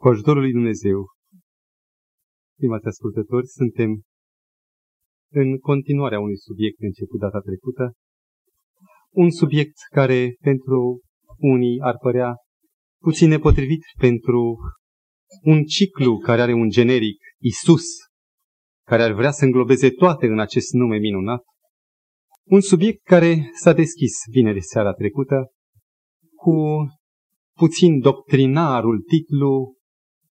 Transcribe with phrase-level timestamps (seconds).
[0.00, 1.06] Cu ajutorul lui Dumnezeu,
[2.56, 4.02] stimați ascultători, suntem
[5.32, 7.92] în continuarea unui subiect început data trecută,
[9.10, 11.00] un subiect care pentru
[11.36, 12.34] unii ar părea
[13.02, 14.56] puțin nepotrivit pentru
[15.42, 17.84] un ciclu care are un generic Isus,
[18.86, 21.42] care ar vrea să înglobeze toate în acest nume minunat,
[22.46, 25.52] un subiect care s-a deschis vineri seara trecută
[26.34, 26.86] cu
[27.56, 29.76] puțin doctrinarul titlu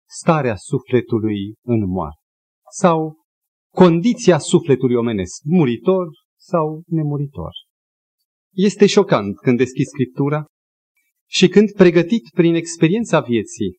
[0.10, 2.22] Starea sufletului în moarte
[2.72, 3.26] sau
[3.74, 6.08] condiția sufletului omenesc, muritor
[6.40, 7.52] sau nemuritor.
[8.54, 10.46] Este șocant când deschizi Scriptura
[11.30, 13.78] și când, pregătit prin experiența vieții,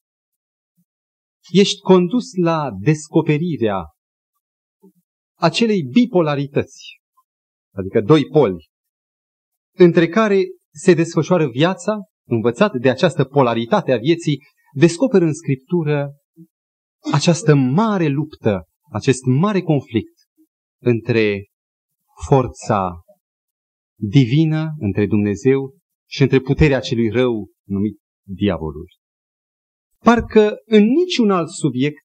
[1.52, 3.82] ești condus la descoperirea
[5.38, 7.01] acelei bipolarități,
[7.74, 8.66] adică doi poli,
[9.76, 10.42] între care
[10.74, 11.96] se desfășoară viața,
[12.29, 14.38] învățat de această polaritate a vieții,
[14.78, 16.14] descoperă în Scriptură
[17.12, 20.15] această mare luptă, acest mare conflict
[20.82, 21.46] între
[22.29, 23.02] forța
[24.01, 25.76] divină, între Dumnezeu
[26.10, 28.87] și între puterea celui rău numit diavolul.
[29.99, 32.04] Parcă în niciun alt subiect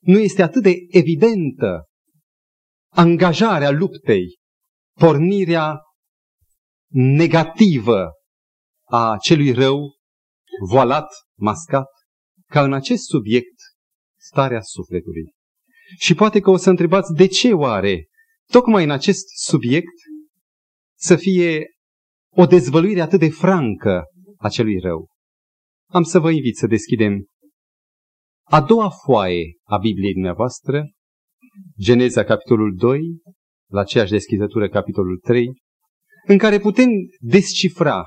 [0.00, 1.84] nu este atât de evidentă
[2.92, 4.36] angajarea luptei,
[4.98, 5.80] pornirea
[6.92, 8.10] negativă
[8.88, 9.94] a celui rău,
[10.68, 11.08] voalat,
[11.42, 11.86] mascat,
[12.50, 13.56] ca în acest subiect
[14.20, 15.32] starea sufletului.
[15.98, 18.06] Și poate că o să întrebați de ce oare
[18.50, 19.94] tocmai în acest subiect
[20.98, 21.66] să fie
[22.34, 24.02] o dezvăluire atât de francă
[24.36, 25.08] a celui rău.
[25.90, 27.24] Am să vă invit să deschidem
[28.44, 30.90] a doua foaie a Bibliei dumneavoastră,
[31.80, 33.00] Geneza capitolul 2,
[33.70, 35.46] la aceeași deschizătură capitolul 3,
[36.26, 36.88] în care putem
[37.20, 38.06] descifra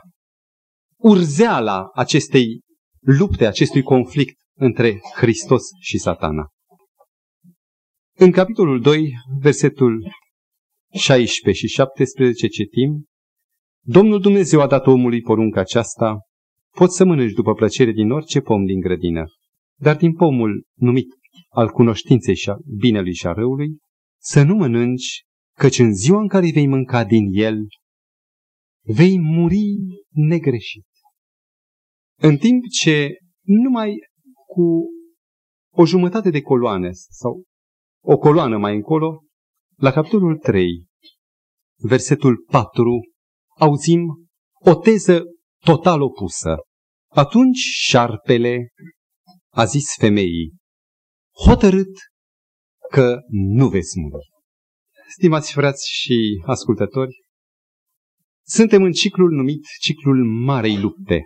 [0.98, 2.62] urzeala acestei
[3.06, 6.50] lupte, acestui conflict între Hristos și satana.
[8.18, 10.12] În capitolul 2, versetul
[10.94, 13.06] 16 și 17 citim,
[13.86, 16.18] Domnul Dumnezeu a dat omului porunca aceasta,
[16.78, 19.24] poți să mănânci după plăcere din orice pom din grădină,
[19.80, 21.08] dar din pomul numit
[21.50, 23.78] al cunoștinței și a binelui și a răului,
[24.22, 25.24] să nu mănânci,
[25.58, 27.68] căci în ziua în care vei mânca din el,
[28.82, 29.76] vei muri
[30.10, 30.86] negreșit.
[32.18, 33.10] În timp ce
[33.42, 33.96] numai
[34.48, 34.86] cu
[35.74, 37.44] o jumătate de coloane sau
[38.04, 39.24] o coloană mai încolo,
[39.76, 40.86] la capitolul 3,
[41.76, 42.84] versetul 4,
[43.60, 45.24] auzim o teză
[45.64, 46.56] total opusă.
[47.12, 48.68] Atunci șarpele
[49.54, 50.56] a zis femeii,
[51.46, 51.94] hotărât
[52.92, 54.26] că nu veți muri.
[55.10, 57.16] Stimați frați și ascultători,
[58.48, 61.22] suntem în ciclul numit ciclul Marei Lupte,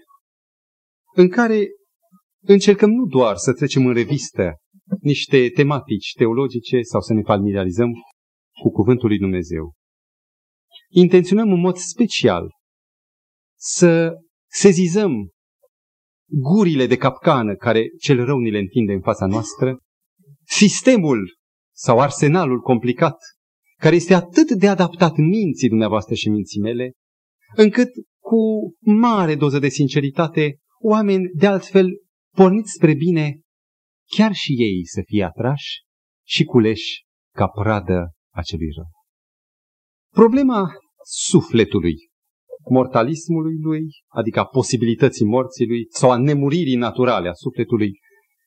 [1.21, 1.67] în care
[2.41, 4.55] încercăm nu doar să trecem în revistă
[4.99, 7.91] niște tematici teologice sau să ne familiarizăm
[8.61, 9.73] cu Cuvântul lui Dumnezeu.
[10.89, 12.49] Intenționăm în mod special
[13.57, 14.13] să
[14.51, 15.11] sezizăm
[16.25, 19.77] gurile de capcană care cel rău ni le întinde în fața noastră,
[20.45, 21.37] sistemul
[21.75, 23.17] sau arsenalul complicat
[23.77, 26.91] care este atât de adaptat minții dumneavoastră și minții mele,
[27.55, 28.37] încât cu
[28.79, 31.87] mare doză de sinceritate, oameni de altfel
[32.35, 33.39] porniți spre bine,
[34.15, 35.81] chiar și ei să fie atrași
[36.27, 37.03] și culeși
[37.35, 38.89] ca pradă acelui rău.
[40.13, 40.67] Problema
[41.03, 41.95] sufletului,
[42.69, 47.91] mortalismului lui, adică a posibilității morții lui sau a nemuririi naturale a sufletului,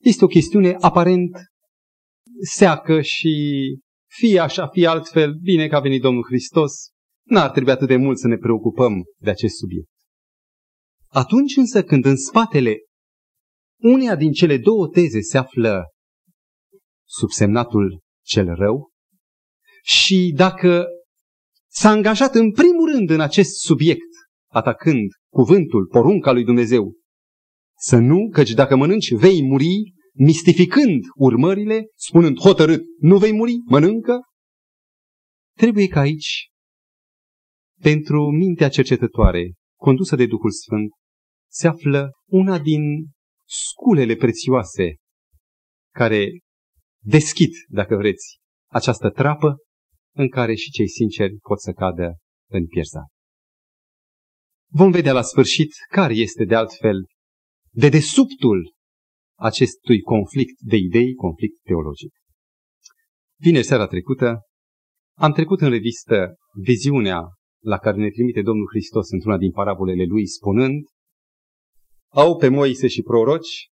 [0.00, 1.30] este o chestiune aparent
[2.40, 3.32] seacă și
[4.10, 6.72] fie așa, fie altfel, bine că a venit Domnul Hristos,
[7.22, 9.91] n-ar trebui atât de mult să ne preocupăm de acest subiect.
[11.12, 12.76] Atunci însă când în spatele
[13.80, 15.84] uneia din cele două teze se află
[17.08, 18.90] subsemnatul cel rău
[19.82, 20.86] și dacă
[21.70, 24.08] s-a angajat în primul rând în acest subiect,
[24.50, 26.92] atacând cuvântul, porunca lui Dumnezeu,
[27.78, 34.20] să nu, căci dacă mănânci vei muri, mistificând urmările, spunând hotărât, nu vei muri, mănâncă,
[35.56, 36.48] trebuie ca aici,
[37.80, 40.90] pentru mintea cercetătoare, condusă de Duhul Sfânt,
[41.52, 42.82] se află una din
[43.48, 44.94] sculele prețioase
[45.94, 46.38] care
[47.04, 48.38] deschid, dacă vreți,
[48.70, 49.56] această trapă
[50.14, 52.16] în care și cei sinceri pot să cadă
[52.50, 53.06] în pierzare.
[54.70, 57.04] Vom vedea la sfârșit care este de altfel
[57.70, 58.74] de desubtul
[59.38, 62.12] acestui conflict de idei, conflict teologic.
[63.40, 64.40] Vineri seara trecută
[65.18, 67.20] am trecut în revistă viziunea
[67.64, 70.84] la care ne trimite Domnul Hristos într-una din parabolele lui, spunând
[72.12, 73.70] au pe Moise și proroci,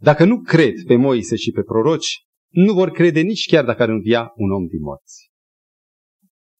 [0.00, 3.88] Dacă nu cred pe Moise și pe proroci, nu vor crede nici chiar dacă ar
[3.88, 5.30] învia un om din morți.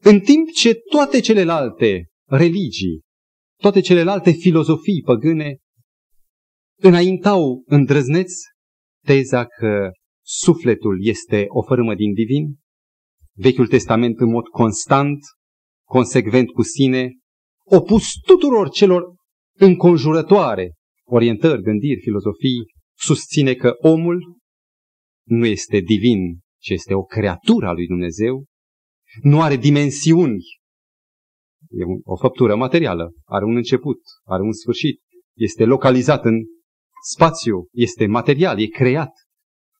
[0.02, 3.00] În timp ce toate celelalte religii,
[3.60, 5.56] toate celelalte filozofii păgâne
[6.80, 8.32] înaintau îndrăzneț
[9.06, 9.90] teza că
[10.24, 12.56] sufletul este o fărâmă din divin,
[13.36, 15.18] Vechiul Testament în mod constant,
[15.88, 17.10] consecvent cu sine,
[17.64, 19.14] opus tuturor celor
[19.58, 20.72] înconjurătoare,
[21.12, 22.66] orientări, gândiri, filozofii,
[22.98, 24.38] susține că omul
[25.28, 28.44] nu este divin, ci este o creatură a lui Dumnezeu,
[29.22, 30.42] nu are dimensiuni,
[31.70, 35.00] e o făptură materială, are un început, are un sfârșit,
[35.36, 36.34] este localizat în
[37.12, 39.12] spațiu, este material, e creat.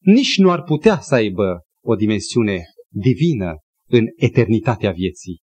[0.01, 3.55] Nici nu ar putea să aibă o dimensiune divină
[3.89, 5.41] în eternitatea vieții.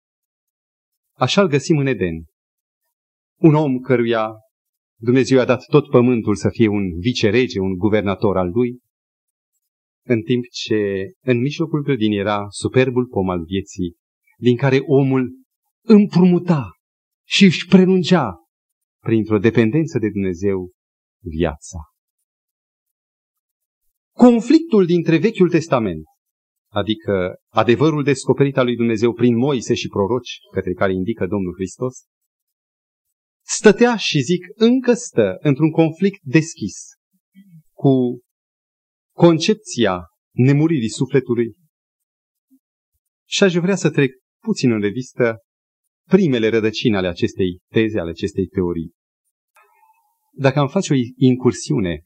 [1.16, 2.24] Așa îl găsim în Eden.
[3.40, 4.30] Un om căruia
[5.00, 8.78] Dumnezeu a dat tot pământul să fie un vicerege, un guvernator al lui,
[10.06, 13.96] în timp ce în mijlocul grădinii era superbul pom al vieții,
[14.36, 15.42] din care omul
[15.86, 16.70] împrumuta
[17.26, 18.34] și își prelungea
[19.02, 20.70] printr-o dependență de Dumnezeu
[21.22, 21.78] viața.
[24.16, 26.04] Conflictul dintre Vechiul Testament,
[26.72, 32.04] adică adevărul descoperit al lui Dumnezeu prin Moise și proroci, către care indică Domnul Hristos,
[33.46, 36.76] stătea și zic încă stă într-un conflict deschis
[37.72, 38.20] cu
[39.16, 41.54] concepția nemuririi sufletului.
[43.28, 44.12] Și aș vrea să trec
[44.42, 45.38] puțin în revistă
[46.08, 48.92] primele rădăcini ale acestei teze, ale acestei teorii.
[50.32, 52.02] Dacă am face o incursiune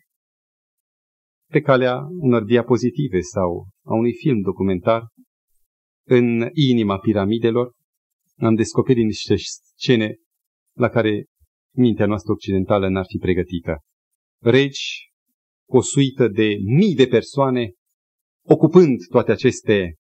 [1.51, 5.07] pe calea unor diapozitive sau a unui film documentar
[6.07, 7.73] în inima piramidelor,
[8.37, 9.35] am descoperit niște
[9.77, 10.17] scene
[10.79, 11.25] la care
[11.77, 13.79] mintea noastră occidentală n-ar fi pregătită.
[14.43, 15.11] Regi,
[15.69, 17.73] o suită de mii de persoane,
[18.47, 19.95] ocupând toate aceste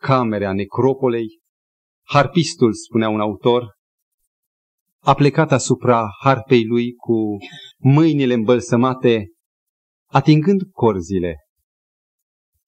[0.00, 1.40] camere a necropolei,
[2.08, 3.74] harpistul, spunea un autor,
[5.02, 7.36] a plecat asupra harpei lui cu
[7.78, 9.26] mâinile îmbălsămate,
[10.06, 11.36] atingând corzile,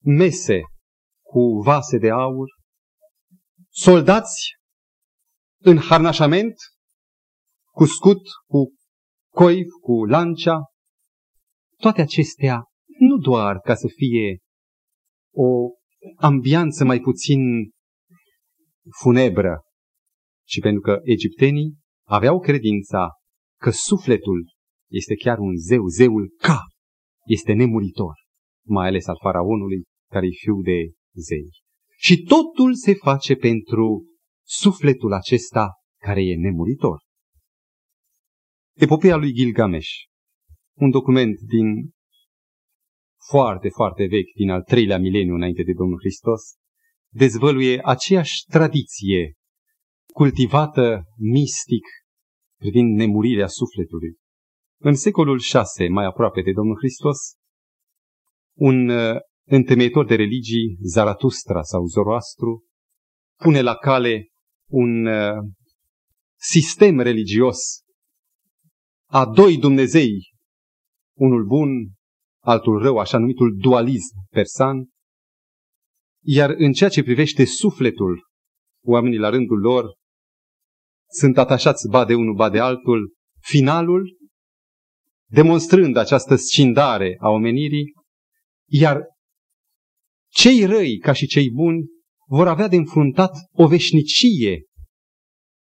[0.03, 0.61] mese
[1.21, 2.47] cu vase de aur,
[3.69, 4.53] soldați
[5.61, 6.55] în harnașament,
[7.79, 8.73] cu scut, cu
[9.33, 10.57] coif, cu lancia,
[11.77, 12.63] toate acestea
[12.99, 14.37] nu doar ca să fie
[15.33, 15.69] o
[16.15, 17.39] ambianță mai puțin
[19.01, 19.61] funebră,
[20.47, 21.77] ci pentru că egiptenii
[22.07, 23.09] aveau credința
[23.59, 24.47] că sufletul
[24.91, 26.63] este chiar un zeu, zeul Ca,
[27.25, 28.13] este nemuritor,
[28.67, 31.49] mai ales al faraonului care e fiu de zei.
[31.97, 34.05] Și totul se face pentru
[34.47, 35.69] sufletul acesta
[36.01, 37.07] care e nemuritor.
[38.79, 39.89] Epopeea lui Gilgamesh,
[40.77, 41.89] un document din
[43.29, 46.41] foarte, foarte vechi, din al treilea mileniu înainte de Domnul Hristos,
[47.13, 49.33] dezvăluie aceeași tradiție
[50.13, 51.83] cultivată mistic
[52.59, 54.17] privind nemurirea sufletului.
[54.81, 55.39] În secolul
[55.77, 57.17] VI, mai aproape de Domnul Hristos,
[58.57, 59.17] un uh,
[59.47, 62.65] întemeitor de religii, Zaratustra sau Zoroastru,
[63.35, 64.27] pune la cale
[64.69, 65.37] un uh,
[66.35, 67.57] sistem religios
[69.11, 70.33] a doi Dumnezei,
[71.17, 71.69] unul bun,
[72.43, 74.89] altul rău, așa numitul dualism persan,
[76.25, 78.27] iar în ceea ce privește sufletul,
[78.85, 79.95] oamenii la rândul lor
[81.11, 84.17] sunt atașați ba de unul, ba de altul, finalul,
[85.29, 87.93] demonstrând această scindare a omenirii,
[88.71, 89.01] iar
[90.31, 91.85] cei răi, ca și cei buni,
[92.27, 94.63] vor avea de înfruntat o veșnicie,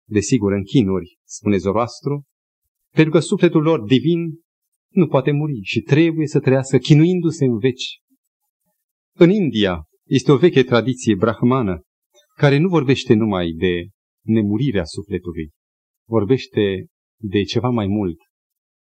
[0.08, 2.26] desigur în chinuri, spune Zoroastru,
[2.96, 4.40] pentru că sufletul lor divin
[4.90, 8.00] nu poate muri și trebuie să trăiască chinuindu-se în veci.
[9.16, 11.82] În India este o veche tradiție brahmană
[12.36, 13.88] care nu vorbește numai de
[14.26, 15.50] nemurirea sufletului,
[16.08, 16.86] vorbește
[17.20, 18.18] de ceva mai mult,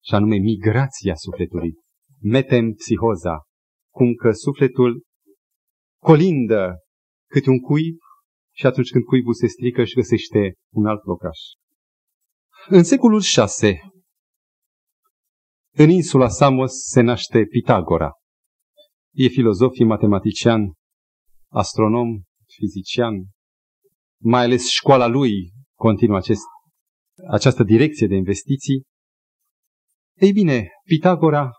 [0.03, 1.73] și anume migrația sufletului,
[2.21, 3.41] metempsihoza,
[3.93, 5.03] cum că sufletul
[6.01, 6.75] colindă
[7.29, 7.97] câte un cuib
[8.55, 11.39] și atunci când cuibul se strică își găsește un alt locaș.
[12.67, 13.94] În secolul VI,
[15.77, 18.11] în insula Samos se naște Pitagora.
[19.13, 20.73] E filozof, e matematician,
[21.51, 23.25] astronom, fizician.
[24.21, 26.43] Mai ales școala lui continuă acest,
[27.29, 28.83] această direcție de investiții.
[30.13, 31.51] Ei bine, Pitagora,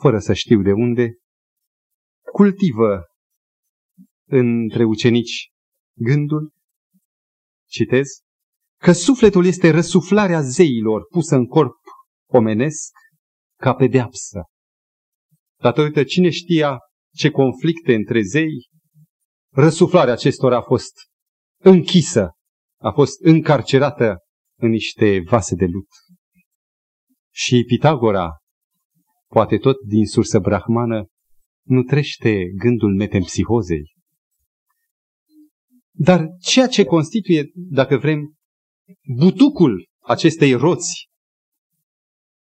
[0.00, 1.14] fără să știu de unde,
[2.32, 3.02] cultivă
[4.28, 5.50] între ucenici
[5.96, 6.52] gândul,
[7.68, 8.08] citez,
[8.80, 11.76] că sufletul este răsuflarea zeilor pusă în corp
[12.26, 12.92] omenesc
[13.64, 14.42] ca pedeapsă.
[15.60, 16.78] datorită cine știa
[17.14, 18.68] ce conflicte între zei,
[19.52, 20.92] răsuflarea acestora a fost
[21.58, 22.30] închisă,
[22.80, 24.16] a fost încarcerată
[24.58, 25.88] în niște vase de lut.
[27.32, 28.30] Și Pitagora,
[29.26, 31.06] poate tot din sursă brahmană,
[31.66, 33.92] nu trește gândul metempsihozei.
[35.90, 38.34] Dar ceea ce constituie, dacă vrem,
[39.16, 41.08] butucul acestei roți,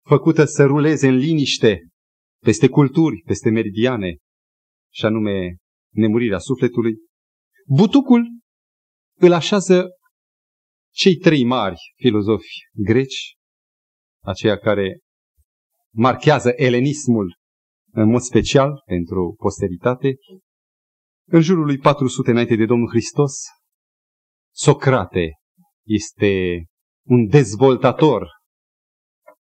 [0.07, 1.89] făcută să ruleze în liniște
[2.45, 4.17] peste culturi, peste meridiane,
[4.93, 5.57] și anume
[5.95, 6.95] nemurirea sufletului,
[7.67, 8.27] butucul
[9.19, 9.89] îl așează
[10.95, 13.35] cei trei mari filozofi greci,
[14.25, 14.99] aceia care
[15.95, 17.37] marchează elenismul
[17.93, 20.15] în mod special pentru posteritate,
[21.29, 23.33] în jurul lui 400 înainte de Domnul Hristos,
[24.55, 25.31] Socrate
[25.87, 26.63] este
[27.07, 28.29] un dezvoltator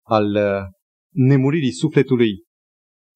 [0.02, 0.62] al uh,
[1.11, 2.30] nemuririi sufletului,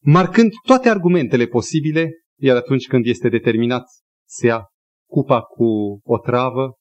[0.02, 3.84] marcând toate argumentele posibile, iar atunci când este determinat
[4.28, 4.64] să ia
[5.08, 6.74] cupa cu o travă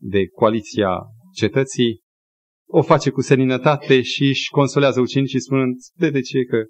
[0.00, 0.98] de coaliția
[1.34, 2.00] cetății,
[2.68, 6.64] o face cu seninătate și își consolează ucenicii spunând, de, de ce că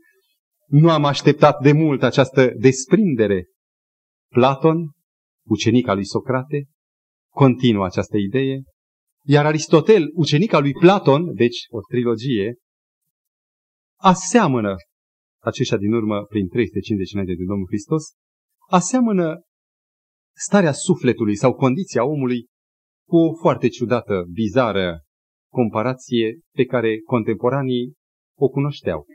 [0.66, 3.44] nu am așteptat de mult această desprindere.
[4.34, 4.76] Platon,
[5.46, 6.68] ucenica lui Socrate,
[7.34, 8.62] continuă această idee,
[9.26, 12.56] iar Aristotel, ucenica lui Platon, deci o trilogie,
[14.00, 14.74] aseamănă,
[15.42, 18.04] aceștia din urmă prin 350 înainte de Domnul Hristos,
[18.68, 19.40] aseamănă
[20.36, 22.46] starea sufletului sau condiția omului
[23.08, 25.00] cu o foarte ciudată, bizară
[25.52, 27.92] comparație pe care contemporanii
[28.38, 29.06] o cunoșteau.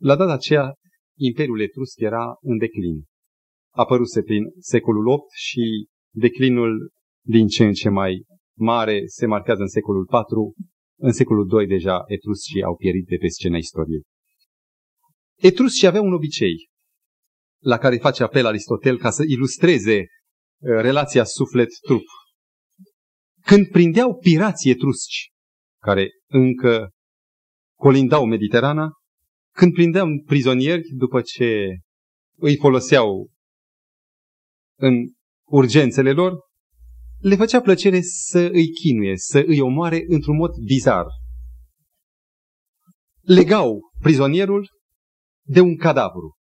[0.00, 0.72] La data aceea,
[1.18, 3.04] Imperiul Etrusc era în declin.
[3.74, 6.90] Apăruse prin secolul VIII și declinul
[7.24, 8.24] din ce în ce mai
[8.58, 10.66] mare se marchează în secolul IV.
[11.00, 14.02] În secolul II deja etruscii au pierit de pe scena istoriei.
[15.36, 16.68] Etruscii aveau un obicei
[17.62, 20.06] la care face apel Aristotel ca să ilustreze uh,
[20.58, 22.04] relația suflet-trup.
[23.44, 25.30] Când prindeau pirații etrusci,
[25.82, 26.90] care încă
[27.78, 28.90] colindau Mediterana,
[29.54, 31.78] când prindeau prizonieri după ce
[32.36, 33.30] îi foloseau
[34.78, 34.94] în
[35.48, 36.32] urgențele lor,
[37.18, 41.04] le făcea plăcere să îi chinuie, să îi omoare într-un mod bizar.
[43.20, 44.68] Legau prizonierul
[45.46, 46.36] de un cadavru,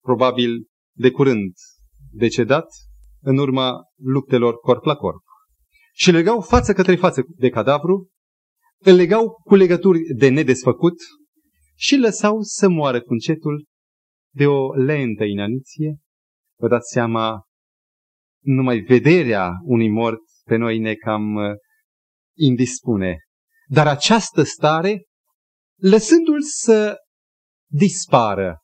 [0.00, 0.66] probabil
[0.96, 1.52] de curând
[2.10, 2.66] decedat
[3.20, 5.22] în urma luptelor corp la corp.
[5.92, 8.10] Și legau față către față de cadavru,
[8.78, 10.94] îl legau cu legături de nedesfăcut
[11.74, 13.66] și lăsau să moară cu încetul
[14.34, 15.98] de o lentă inaniție.
[16.58, 17.42] Vă dați seama,
[18.44, 21.54] numai vederea unui mort pe noi ne cam uh,
[22.36, 23.18] indispune.
[23.66, 25.04] Dar această stare,
[25.80, 26.96] lăsându-l să
[27.70, 28.58] dispară,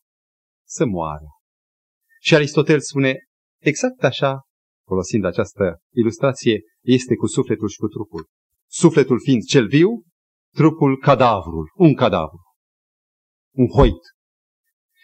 [0.66, 1.26] să moară.
[2.20, 3.16] Și Aristotel spune,
[3.62, 4.40] exact așa,
[4.86, 8.28] folosind această ilustrație, este cu sufletul și cu trupul.
[8.70, 9.88] Sufletul fiind cel viu,
[10.54, 12.42] trupul cadavrul, un cadavru,
[13.54, 14.02] un hoit.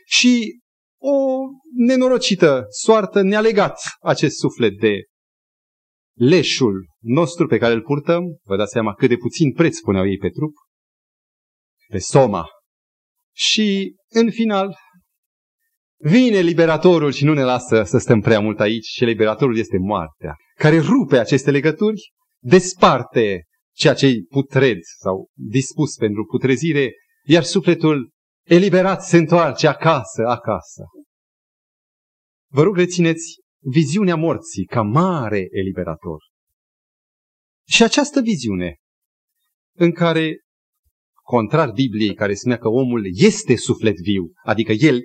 [0.06, 0.60] Și
[1.08, 1.40] o
[1.76, 5.02] nenorocită soartă ne-a legat acest suflet de
[6.18, 10.16] leșul nostru pe care îl purtăm, vă dați seama cât de puțin preț puneau ei
[10.16, 10.52] pe trup,
[11.88, 12.46] pe soma.
[13.34, 14.76] Și, în final,
[15.96, 20.34] vine liberatorul și nu ne lasă să stăm prea mult aici și liberatorul este moartea,
[20.54, 23.44] care rupe aceste legături, desparte
[23.74, 26.92] ceea ce e putred sau dispus pentru putrezire,
[27.24, 28.10] iar sufletul
[28.46, 30.82] eliberat se întoarce acasă, acasă.
[32.52, 36.22] Vă rog, rețineți viziunea morții ca mare eliberator.
[37.68, 38.76] Și această viziune
[39.76, 40.40] în care,
[41.22, 45.00] contrar Bibliei care spunea că omul este suflet viu, adică el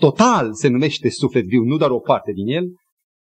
[0.00, 2.64] total se numește suflet viu, nu doar o parte din el,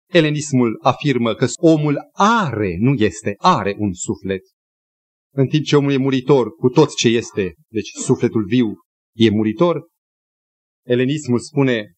[0.07, 4.41] elenismul afirmă că omul are, nu este, are un suflet.
[5.33, 8.73] În timp ce omul e muritor cu tot ce este, deci sufletul viu
[9.15, 9.87] e muritor,
[10.85, 11.96] elenismul spune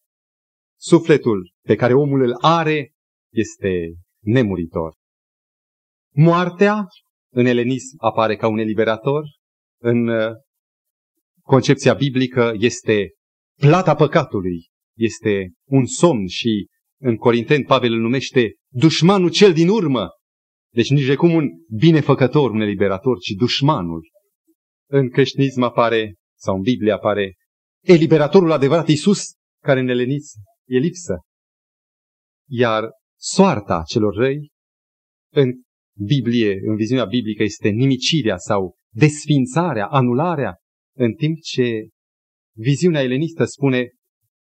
[0.80, 2.92] sufletul pe care omul îl are
[3.32, 3.94] este
[4.24, 4.94] nemuritor.
[6.14, 6.86] Moartea
[7.32, 9.24] în elenism apare ca un eliberator,
[9.82, 10.32] în uh,
[11.42, 13.10] concepția biblică este
[13.60, 16.66] plata păcatului, este un somn și
[17.00, 20.08] în Corinteni Pavel îl numește dușmanul cel din urmă.
[20.72, 24.10] Deci nici de cum un binefăcător, un eliberator, ci dușmanul.
[24.90, 27.34] În creștinism apare, sau în Biblie apare,
[27.80, 30.38] eliberatorul adevărat Iisus, care în elenism
[30.70, 31.18] e lipsă.
[32.48, 34.50] Iar soarta celor răi
[35.32, 35.50] în
[35.98, 40.56] Biblie, în viziunea biblică, este nimicirea sau desfințarea, anularea,
[40.96, 41.88] în timp ce
[42.56, 43.88] viziunea elenistă spune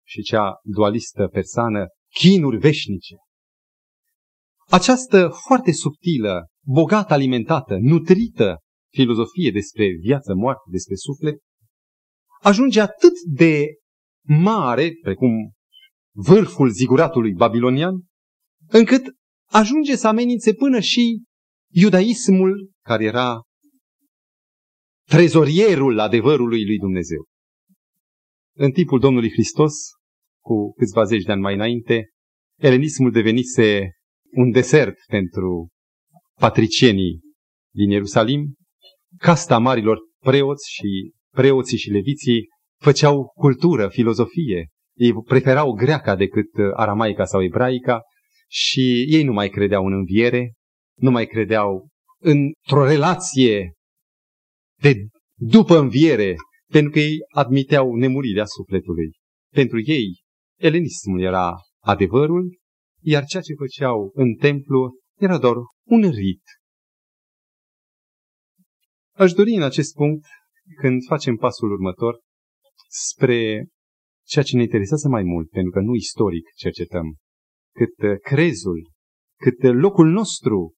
[0.06, 3.14] și cea dualistă persană, chinuri veșnice.
[4.70, 8.58] Această foarte subtilă, bogat alimentată, nutrită
[8.92, 11.38] filozofie despre viață, moarte, despre suflet,
[12.40, 13.66] ajunge atât de
[14.26, 15.52] mare, precum
[16.20, 18.04] vârful ziguratului babilonian,
[18.66, 19.02] încât
[19.50, 21.22] ajunge să amenințe până și
[21.72, 23.42] iudaismul care era
[25.08, 27.25] trezorierul adevărului lui Dumnezeu.
[28.56, 29.72] În timpul Domnului Hristos,
[30.44, 32.08] cu câțiva zeci de ani mai înainte,
[32.60, 33.90] elenismul devenise
[34.30, 35.68] un desert pentru
[36.40, 37.20] patricienii
[37.75, 38.54] din Ierusalim,
[39.16, 42.48] casta marilor preoți și preoții și leviții
[42.80, 44.68] făceau cultură, filozofie.
[44.99, 48.00] Ei preferau greaca decât aramaica sau ebraica
[48.49, 50.52] și ei nu mai credeau în înviere,
[51.00, 51.88] nu mai credeau
[52.21, 53.73] într-o relație
[54.81, 54.95] de
[55.35, 56.35] după înviere,
[56.73, 59.11] pentru că ei admiteau nemurirea sufletului.
[59.55, 60.23] Pentru ei,
[60.61, 62.59] elenismul era adevărul,
[63.00, 66.43] iar ceea ce făceau în templu era doar un rit.
[69.14, 70.25] Aș dori în acest punct,
[70.81, 72.21] când facem pasul următor,
[72.88, 73.69] spre
[74.28, 77.16] ceea ce ne interesează mai mult, pentru că nu istoric cercetăm,
[77.75, 78.90] cât crezul,
[79.40, 80.75] cât locul nostru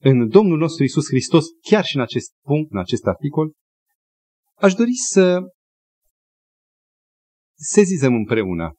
[0.00, 3.52] în Domnul nostru Isus Hristos, chiar și în acest punct, în acest articol,
[4.54, 5.40] aș dori să
[7.54, 8.74] sezizăm împreună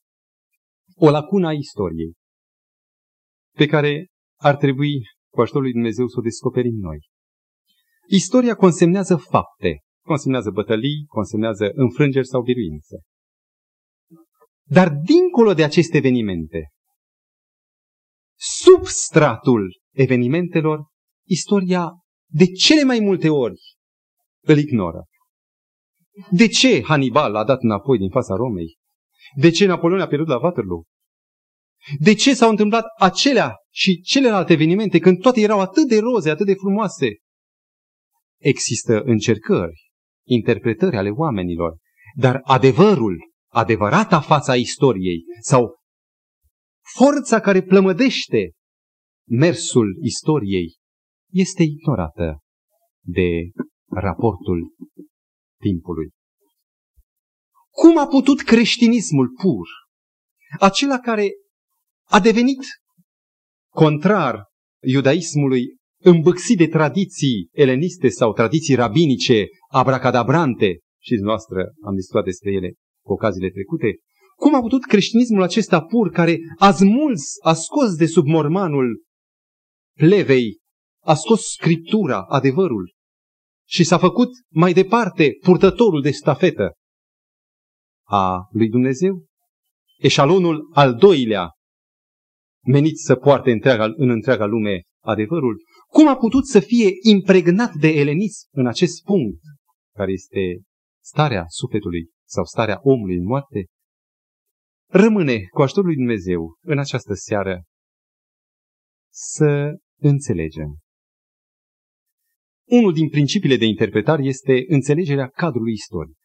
[0.95, 2.13] o lacună a istoriei
[3.55, 4.07] pe care
[4.39, 5.01] ar trebui,
[5.33, 7.00] cu ajutorul lui Dumnezeu, să o descoperim noi.
[8.07, 12.98] Istoria consemnează fapte, consemnează bătălii, consemnează înfrângeri sau biruințe.
[14.69, 16.71] Dar dincolo de aceste evenimente,
[18.35, 20.88] substratul evenimentelor
[21.27, 21.91] istoria
[22.31, 23.59] de cele mai multe ori
[24.43, 25.05] îl ignoră.
[26.31, 28.77] De ce Hannibal a dat înapoi din fața Romei?
[29.35, 30.83] De ce Napoleon a pierdut la Waterloo?
[31.99, 36.46] De ce s-au întâmplat acelea și celelalte evenimente când toate erau atât de roze, atât
[36.46, 37.07] de frumoase?
[38.37, 39.91] Există încercări,
[40.27, 41.77] interpretări ale oamenilor,
[42.15, 45.75] dar adevărul, adevărata fața istoriei sau
[46.96, 48.51] forța care plămădește
[49.29, 50.77] mersul istoriei
[51.31, 52.40] este ignorată
[53.05, 53.51] de
[53.90, 54.75] raportul
[55.62, 56.09] timpului.
[57.70, 59.68] Cum a putut creștinismul pur,
[60.59, 61.29] acela care
[62.09, 62.59] a devenit
[63.74, 64.44] contrar
[64.83, 72.74] iudaismului îmbâxit de tradiții eleniste sau tradiții rabinice, abracadabrante, și noastră am discutat despre ele
[73.09, 73.98] cu ocaziile trecute,
[74.35, 79.03] cum a putut creștinismul acesta pur, care a smuls, a scos de sub mormanul
[79.98, 80.57] plevei
[81.03, 82.93] a scos scriptura, adevărul,
[83.67, 86.74] și s-a făcut mai departe purtătorul de stafetă
[88.07, 89.25] a lui Dumnezeu,
[89.98, 91.51] eșalonul al doilea
[92.65, 97.87] menit să poarte întreaga, în întreaga lume adevărul, cum a putut să fie impregnat de
[97.87, 99.41] elenism în acest punct,
[99.95, 100.61] care este
[101.03, 103.65] starea sufletului sau starea omului în moarte,
[104.92, 107.63] rămâne cu ajutorul lui Dumnezeu în această seară
[109.11, 110.79] să înțelegem
[112.70, 116.15] unul din principiile de interpretare este înțelegerea cadrului istoric.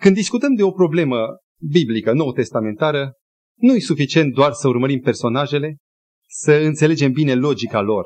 [0.00, 1.26] Când discutăm de o problemă
[1.70, 3.12] biblică, nou testamentară,
[3.58, 5.76] nu e suficient doar să urmărim personajele,
[6.28, 8.04] să înțelegem bine logica lor.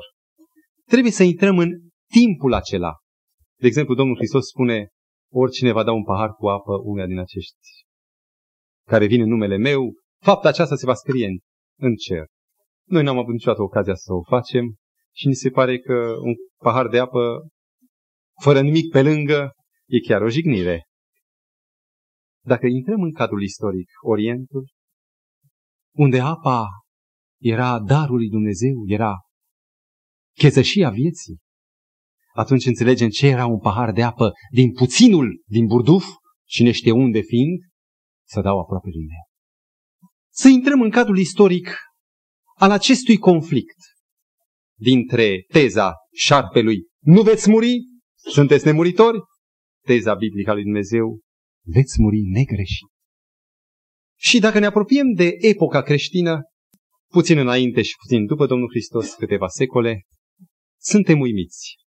[0.85, 1.69] Trebuie să intrăm în
[2.11, 2.93] timpul acela.
[3.59, 4.87] De exemplu, Domnul Hristos spune,
[5.31, 7.85] oricine va da un pahar cu apă uneia din acești
[8.87, 11.37] care vin în numele meu, fapta aceasta se va scrie în,
[11.79, 12.25] în cer.
[12.87, 14.75] Noi n-am avut niciodată ocazia să o facem
[15.15, 17.47] și ni se pare că un pahar de apă
[18.41, 19.51] fără nimic pe lângă,
[19.85, 20.83] e chiar o jignire.
[22.45, 24.67] Dacă intrăm în cadrul istoric, Orientul,
[25.95, 26.67] unde apa
[27.41, 29.15] era darul lui Dumnezeu, era
[30.33, 31.37] chezășia vieții,
[32.37, 36.05] atunci înțelegem ce era un pahar de apă din puținul din burduf,
[36.47, 37.59] cine știe unde fiind,
[38.27, 39.25] să dau aproape lui meu.
[40.33, 41.77] Să intrăm în cadrul istoric
[42.55, 43.77] al acestui conflict
[44.79, 47.77] dintre teza șarpelui nu veți muri
[48.15, 49.17] sunteți nemuritori?
[49.85, 51.19] Teza biblică a lui Dumnezeu,
[51.65, 52.87] veți muri negreșit.
[54.19, 56.41] Și dacă ne apropiem de epoca creștină,
[57.11, 60.01] puțin înainte și puțin după Domnul Hristos, câteva secole,
[60.81, 61.86] suntem uimiți.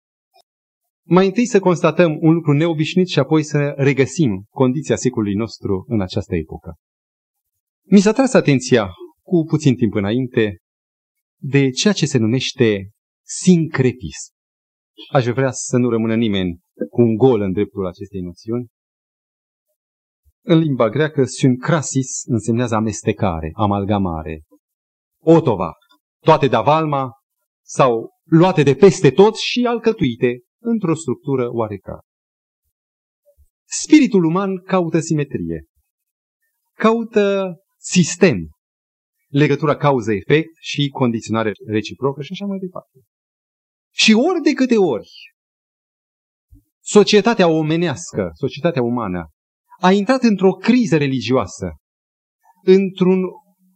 [1.14, 6.02] Mai întâi să constatăm un lucru neobișnuit și apoi să regăsim condiția secolului nostru în
[6.02, 6.76] această epocă.
[7.90, 8.90] Mi s-a tras atenția
[9.22, 10.58] cu puțin timp înainte
[11.42, 12.90] de ceea ce se numește
[13.26, 14.32] sincretism.
[15.12, 18.68] Aș vrea să nu rămână nimeni cu un gol în dreptul acestei noțiuni.
[20.44, 24.42] În limba greacă, syncrasis însemnează amestecare, amalgamare.
[25.24, 25.72] Otova,
[26.20, 27.12] toate de avalma
[27.66, 32.06] sau luate de peste tot și alcătuite într-o structură oarecare.
[33.68, 35.66] Spiritul uman caută simetrie,
[36.74, 38.50] caută sistem,
[39.28, 43.00] legătura cauză-efect și condiționare reciprocă și așa mai departe.
[43.94, 45.10] Și ori de câte ori
[46.84, 49.30] societatea omenească, societatea umană,
[49.80, 51.70] a intrat într-o criză religioasă,
[52.64, 53.22] într-un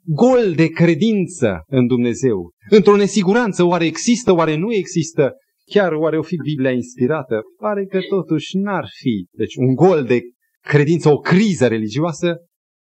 [0.04, 5.32] gol de credință în Dumnezeu, într-o nesiguranță, oare există, oare nu există,
[5.65, 7.41] chiar oare o fi Biblia inspirată?
[7.58, 9.28] Pare că totuși n-ar fi.
[9.32, 10.21] Deci un gol de
[10.62, 12.36] credință, o criză religioasă,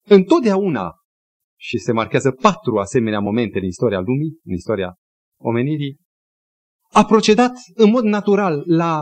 [0.07, 0.91] întotdeauna,
[1.59, 4.95] și se marchează patru asemenea momente în istoria lumii, în istoria
[5.39, 5.97] omenirii,
[6.91, 9.01] a procedat în mod natural la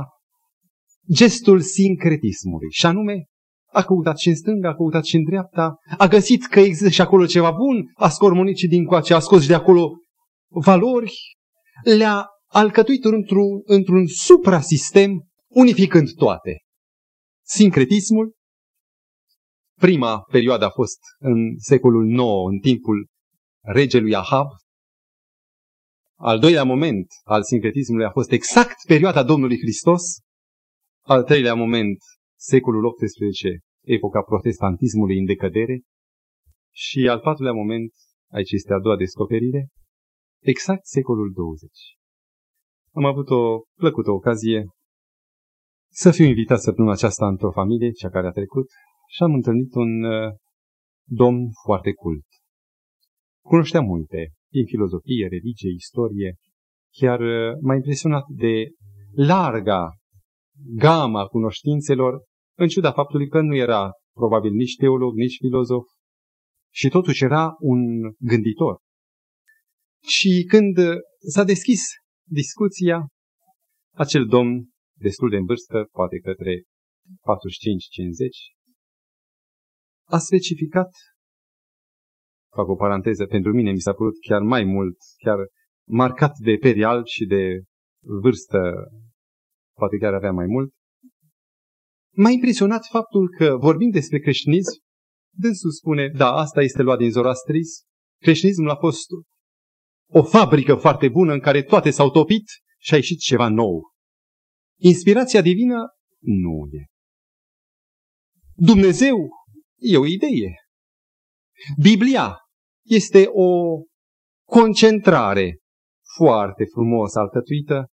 [1.13, 3.23] gestul sincretismului, și anume
[3.71, 7.01] a căutat și în stânga, a căutat și în dreapta, a găsit că există și
[7.01, 9.91] acolo ceva bun, a scormonit și din coace, a scos și de acolo
[10.47, 11.13] valori,
[11.83, 16.63] le-a alcătuit într-un, într-un suprasistem, unificând toate.
[17.45, 18.33] Sincretismul,
[19.79, 23.07] prima perioadă a fost în secolul IX, în timpul
[23.61, 24.47] regelui Ahab.
[26.19, 30.03] Al doilea moment al sincretismului a fost exact perioada Domnului Hristos.
[31.05, 31.97] Al treilea moment
[32.39, 35.81] secolul XVIII, epoca protestantismului în decădere,
[36.75, 37.93] și al patrulea moment,
[38.31, 39.67] aici este a doua descoperire,
[40.41, 41.69] exact secolul 20.
[42.95, 44.67] Am avut o plăcută ocazie
[45.91, 48.67] să fiu invitat săptămâna aceasta într-o familie, cea care a trecut,
[49.07, 50.33] și am întâlnit un uh,
[51.09, 52.25] domn foarte cult.
[53.45, 56.35] Cunoștea multe, din filozofie, religie, istorie,
[56.97, 58.65] chiar uh, m-a impresionat de
[59.15, 59.89] larga
[60.75, 62.23] gama cunoștințelor
[62.57, 65.85] în ciuda faptului că nu era probabil nici teolog, nici filozof,
[66.73, 67.81] și totuși era un
[68.17, 68.79] gânditor.
[70.05, 70.77] Și când
[71.19, 71.81] s-a deschis
[72.29, 73.07] discuția,
[73.95, 76.63] acel domn, destul de în vârstă, poate către 45-50,
[80.07, 80.91] a specificat,
[82.55, 85.37] fac o paranteză, pentru mine mi s-a părut chiar mai mult, chiar
[85.89, 87.63] marcat de perial și de
[88.21, 88.59] vârstă,
[89.77, 90.73] poate chiar avea mai mult,
[92.15, 94.81] M-a impresionat faptul că, vorbind despre creștinism,
[95.35, 97.83] dânsul spune, da, asta este luat din Zoroastris,
[98.21, 99.07] creștinismul a fost
[100.13, 102.43] o fabrică foarte bună în care toate s-au topit
[102.79, 103.91] și a ieșit ceva nou.
[104.79, 105.77] Inspirația divină
[106.19, 106.85] nu e.
[108.55, 109.17] Dumnezeu
[109.75, 110.55] e o idee.
[111.81, 112.37] Biblia
[112.83, 113.79] este o
[114.47, 115.57] concentrare
[116.17, 117.87] foarte frumos alcătuită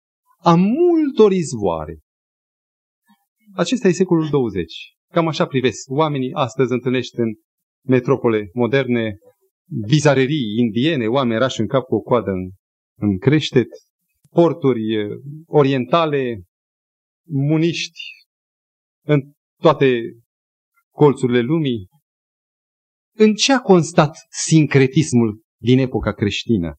[0.42, 1.98] a multor izvoare.
[3.54, 4.72] Acesta e secolul 20.
[5.12, 6.32] Cam așa privesc oamenii.
[6.32, 7.34] Astăzi întâlnești în
[7.86, 9.18] metropole moderne
[9.68, 12.50] bizarerii indiene, oameni rași în cap cu o coadă în,
[12.94, 13.68] în creștet,
[14.30, 14.82] porturi
[15.46, 16.42] orientale,
[17.28, 18.00] muniști
[19.06, 20.00] în toate
[20.90, 21.88] colțurile lumii.
[23.16, 26.74] În ce a constat sincretismul din epoca creștină?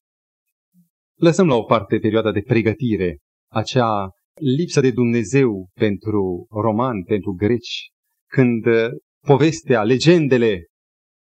[1.16, 3.18] Lăsăm la o parte perioada de pregătire,
[3.52, 4.10] acea
[4.58, 7.90] lipsa de Dumnezeu pentru romani, pentru greci,
[8.32, 8.90] când uh,
[9.26, 10.66] povestea, legendele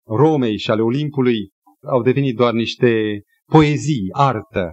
[0.06, 1.50] Romei și ale Olimpului
[1.88, 4.70] au devenit doar niște poezii, artă,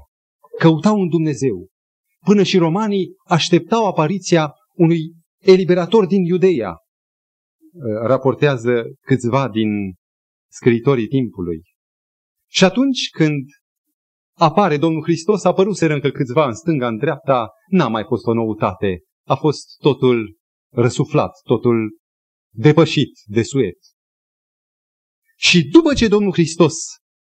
[0.60, 1.68] căutau un Dumnezeu.
[2.26, 6.72] Până și romanii așteptau apariția unui eliberator din Iudeia.
[6.72, 9.70] Uh, raportează câțiva din
[10.52, 11.62] scritorii timpului.
[12.50, 13.46] Și atunci când
[14.38, 18.34] apare Domnul Hristos, a apărut încă câțiva în stânga, în dreapta, n-a mai fost o
[18.34, 19.02] noutate.
[19.28, 20.38] A fost totul
[20.74, 21.98] răsuflat, totul
[22.56, 23.78] depășit, desuet.
[25.38, 26.74] Și după ce Domnul Hristos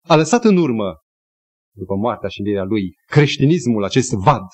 [0.07, 0.97] a lăsat în urmă,
[1.75, 4.47] după moartea și învierea lui, creștinismul, acest vad,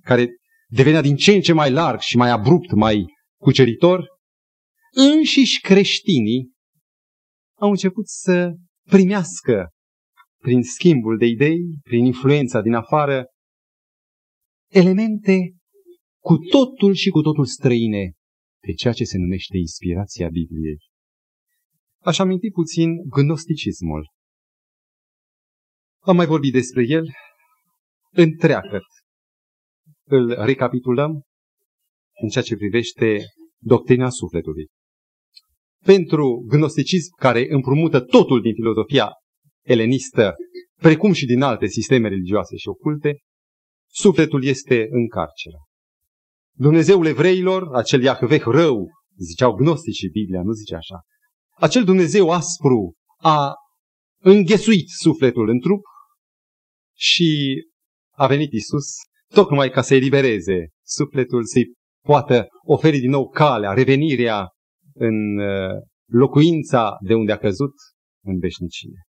[0.00, 0.28] care
[0.68, 3.04] devenea din ce în ce mai larg și mai abrupt, mai
[3.40, 4.06] cuceritor,
[4.90, 6.52] înșiși creștinii
[7.58, 8.52] au început să
[8.88, 9.68] primească
[10.42, 13.24] prin schimbul de idei, prin influența din afară,
[14.70, 15.54] elemente
[16.22, 18.12] cu totul și cu totul străine
[18.66, 20.78] de ceea ce se numește inspirația Bibliei.
[22.02, 24.10] Aș aminti puțin gnosticismul.
[26.10, 27.04] Am mai vorbit despre el
[28.10, 28.82] întreagăt.
[30.06, 31.22] Îl recapitulăm
[32.22, 33.24] în ceea ce privește
[33.58, 34.66] doctrina sufletului.
[35.84, 39.10] Pentru gnosticism care împrumută totul din filozofia
[39.64, 40.34] elenistă,
[40.80, 43.18] precum și din alte sisteme religioase și oculte,
[43.90, 45.58] sufletul este în carceră.
[46.56, 51.00] Dumnezeul evreilor, acel Iahveh rău, ziceau gnosticii Biblia, nu zice așa,
[51.56, 53.54] acel Dumnezeu aspru a
[54.22, 55.88] înghesuit sufletul în trup
[57.00, 57.60] și
[58.16, 58.86] a venit Isus
[59.34, 61.72] tocmai ca să elibereze sufletul, să-i
[62.06, 64.48] poată oferi din nou calea, revenirea
[64.94, 67.72] în uh, locuința de unde a căzut
[68.24, 69.04] în veșnicie.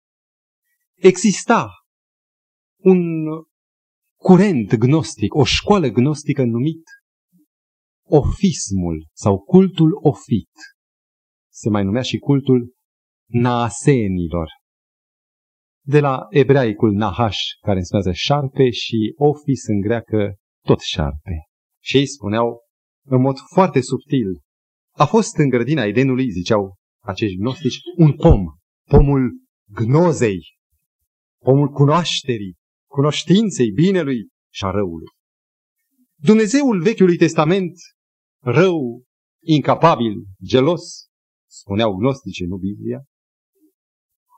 [0.95, 1.69] Exista
[2.77, 3.25] un
[4.15, 6.83] curent gnostic, o școală gnostică numit
[8.07, 10.51] ofismul sau cultul ofit.
[11.51, 12.75] Se mai numea și cultul
[13.25, 14.49] naasenilor.
[15.89, 21.47] De la ebraicul nahash, care înseamnă șarpe, și ofis în greacă tot șarpe.
[21.83, 22.61] Și ei spuneau,
[23.05, 24.41] în mod foarte subtil,
[24.91, 28.45] a fost în grădina Edenului, ziceau acești gnostici, un pom,
[28.89, 30.39] pomul gnozei,
[31.43, 32.55] pomul cunoașterii,
[32.89, 35.07] cunoștinței binelui și a răului.
[36.15, 37.73] Dumnezeul Vechiului Testament,
[38.43, 39.03] rău,
[39.43, 41.07] incapabil, gelos,
[41.49, 43.03] spuneau gnostice, nu Biblia,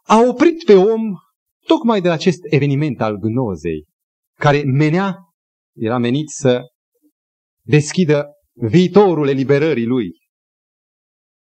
[0.04, 1.02] a oprit pe om
[1.66, 3.86] tocmai de acest eveniment al gnozei,
[4.40, 5.18] care menea,
[5.76, 6.62] era menit să
[7.62, 10.12] deschidă viitorul eliberării lui.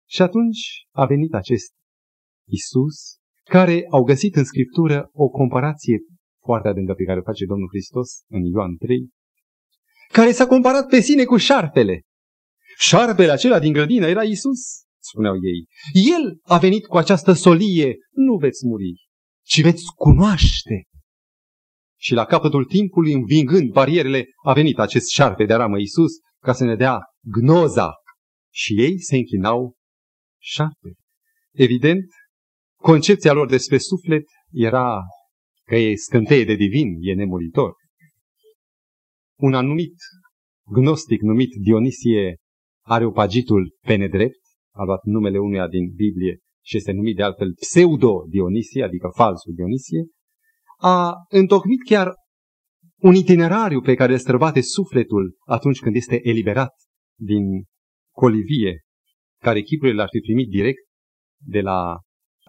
[0.09, 1.73] Și atunci a venit acest
[2.49, 5.99] Isus, care au găsit în Scriptură o comparație
[6.45, 9.09] foarte adâncă pe care o face Domnul Hristos în Ioan 3,
[10.13, 12.03] care s-a comparat pe sine cu șarpele.
[12.79, 14.61] Șarpele acela din grădină era Isus,
[14.99, 15.67] spuneau ei.
[16.13, 18.93] El a venit cu această solie, nu veți muri,
[19.43, 20.85] ci veți cunoaște.
[21.99, 26.65] Și la capătul timpului, învingând barierele, a venit acest șarpe de aramă Isus ca să
[26.65, 27.93] ne dea gnoza.
[28.53, 29.75] Și ei se închinau
[30.43, 30.95] șarpe.
[31.53, 32.05] Evident,
[32.77, 35.01] concepția lor despre suflet era
[35.67, 37.75] că e scânteie de divin, e nemuritor.
[39.39, 39.95] Un anumit
[40.73, 42.37] gnostic numit Dionisie
[42.85, 44.41] Areopagitul pe nedrept,
[44.75, 50.07] a luat numele unuia din Biblie și este numit de altfel pseudo-Dionisie, adică falsul Dionisie,
[50.77, 52.15] a întocmit chiar
[53.01, 56.75] un itinerariu pe care îl străbate sufletul atunci când este eliberat
[57.19, 57.65] din
[58.15, 58.81] colivie,
[59.43, 60.89] care chipurile l-ar fi primit direct
[61.45, 61.99] de la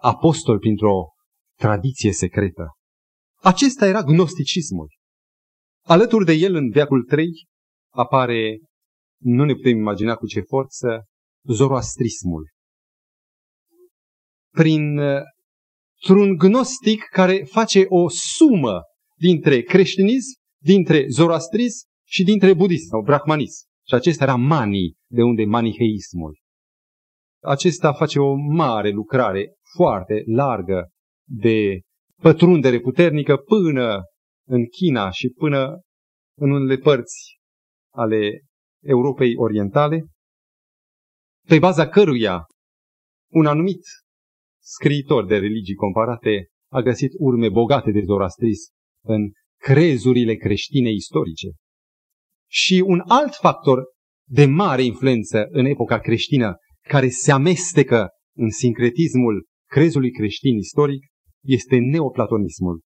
[0.00, 1.08] apostol printr-o
[1.58, 2.70] tradiție secretă.
[3.42, 4.88] Acesta era gnosticismul.
[5.84, 7.28] Alături de el, în veacul 3,
[7.92, 8.58] apare,
[9.22, 11.04] nu ne putem imagina cu ce forță,
[11.48, 12.50] zoroastrismul.
[14.52, 14.98] Prin
[16.08, 18.82] un gnostic care face o sumă
[19.18, 23.66] dintre creștinism, dintre zoroastrism și dintre budism sau brahmanism.
[23.86, 26.38] Și acesta era mani, de unde maniheismul.
[27.42, 30.88] Acesta face o mare lucrare foarte largă
[31.28, 31.80] de
[32.20, 34.00] pătrundere puternică până
[34.48, 35.80] în China și până
[36.38, 37.38] în unele părți
[37.94, 38.40] ale
[38.82, 40.06] Europei Orientale,
[41.48, 42.46] pe baza căruia
[43.32, 43.80] un anumit
[44.62, 48.72] scriitor de religii comparate a găsit urme bogate de zoroastrism
[49.04, 51.48] în crezurile creștine istorice.
[52.50, 53.84] Și un alt factor
[54.28, 56.56] de mare influență în epoca creștină,
[56.88, 61.04] care se amestecă în sincretismul crezului creștin istoric,
[61.44, 62.80] este neoplatonismul.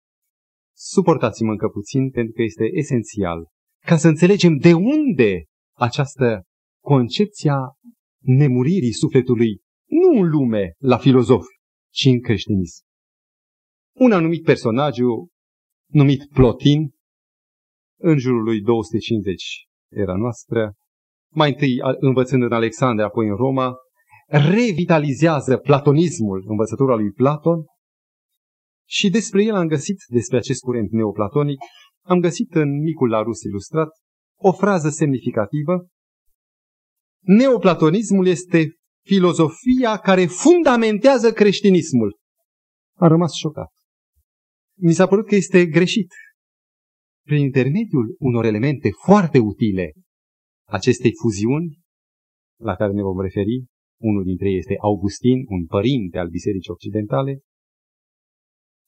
[0.75, 3.47] Suportați-mă încă puțin pentru că este esențial
[3.85, 5.43] ca să înțelegem de unde
[5.77, 6.43] această
[6.83, 7.57] concepția
[8.19, 11.56] nemuririi sufletului, nu în lume, la filozofi,
[11.97, 12.83] ci în creștinism.
[13.95, 14.97] Un anumit personaj,
[15.91, 16.91] numit Plotin,
[17.99, 20.73] în jurul lui 250 era noastră,
[21.33, 23.75] mai întâi învățând în Alexandria, apoi în Roma,
[24.27, 27.65] revitalizează platonismul, învățătura lui Platon,
[28.89, 31.59] și despre el am găsit, despre acest curent neoplatonic,
[32.05, 33.89] am găsit în micul la rus ilustrat
[34.39, 35.87] o frază semnificativă.
[37.21, 38.75] Neoplatonismul este
[39.07, 42.17] filozofia care fundamentează creștinismul.
[42.97, 43.71] A rămas șocat.
[44.79, 46.07] Mi s-a părut că este greșit.
[47.25, 49.93] Prin intermediul unor elemente foarte utile
[50.67, 51.79] acestei fuziuni,
[52.59, 53.65] la care ne vom referi,
[54.01, 57.39] unul dintre ei este Augustin, un părinte al Bisericii Occidentale,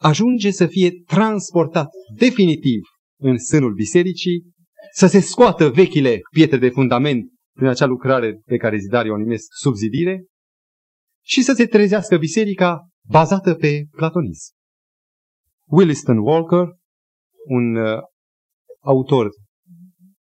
[0.01, 2.81] ajunge să fie transportat definitiv
[3.21, 4.51] în sânul bisericii,
[4.93, 9.45] să se scoată vechile pietre de fundament prin acea lucrare pe care zidarii o numesc
[9.61, 10.25] subzidire
[11.25, 14.53] și să se trezească biserica bazată pe platonism.
[15.65, 16.67] Williston Walker,
[17.45, 17.99] un uh,
[18.79, 19.29] autor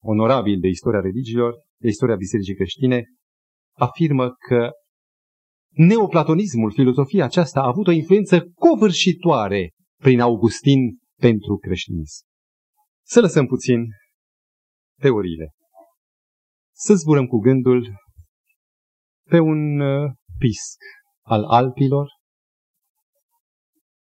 [0.01, 3.05] onorabil de istoria religiilor, de istoria bisericii creștine,
[3.77, 4.71] afirmă că
[5.71, 12.25] neoplatonismul, filozofia aceasta, a avut o influență covârșitoare prin Augustin pentru creștinism.
[13.07, 13.85] Să lăsăm puțin
[15.01, 15.51] teoriile.
[16.85, 17.95] Să zburăm cu gândul
[19.29, 20.79] pe un uh, pisc
[21.21, 22.09] al Alpilor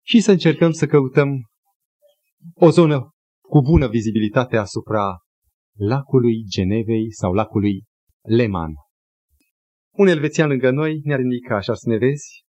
[0.04, 1.28] și să încercăm să căutăm
[2.54, 3.10] o zonă
[3.40, 5.18] cu bună vizibilitate asupra
[5.78, 7.84] lacului Genevei sau lacului
[8.28, 8.72] Leman.
[9.94, 12.44] Un elvețian lângă noi ne-a ridicat așa să ne vezi.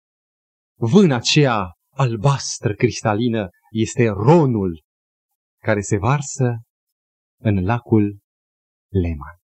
[0.79, 4.83] Vâna aceea albastră cristalină este ronul
[5.62, 6.57] care se varsă
[7.41, 8.19] în lacul
[8.89, 9.45] Leman.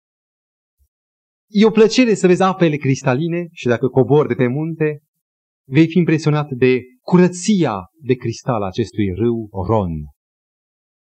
[1.50, 5.02] E o plăcere să vezi apele cristaline și dacă cobor de pe munte,
[5.68, 9.92] vei fi impresionat de curăția de cristal a acestui râu Ron.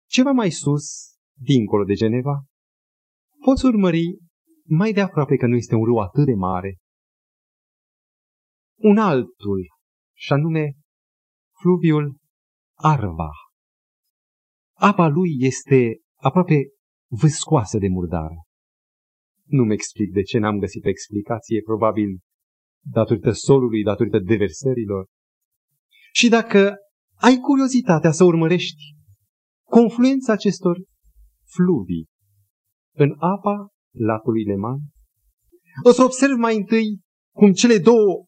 [0.10, 0.86] Ceva mai sus,
[1.40, 2.46] dincolo de Geneva,
[3.46, 4.18] poți urmări
[4.64, 6.78] mai de aproape că nu este un râu atât de mare,
[8.80, 9.68] un altul,
[10.16, 10.74] și anume
[11.62, 12.18] fluviul
[12.76, 13.30] Arva.
[14.78, 16.56] Apa lui este aproape
[17.08, 18.47] vâscoasă de murdară.
[19.48, 22.20] Nu-mi explic de ce n-am găsit explicație, probabil
[22.86, 25.06] datorită solului, datorită deversărilor.
[26.14, 26.76] Și dacă
[27.16, 28.82] ai curiozitatea să urmărești
[29.70, 30.78] confluența acestor
[31.46, 32.06] fluvii
[32.96, 34.80] în apa lacului Leman,
[35.84, 37.00] o să observ mai întâi
[37.36, 38.26] cum cele două,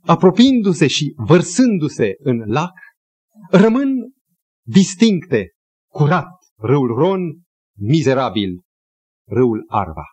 [0.00, 2.72] apropiindu-se și vărsându-se în lac,
[3.50, 3.88] rămân
[4.66, 5.50] distincte,
[5.92, 7.20] curat, râul Ron,
[7.78, 8.60] mizerabil,
[9.28, 10.04] râul Arva.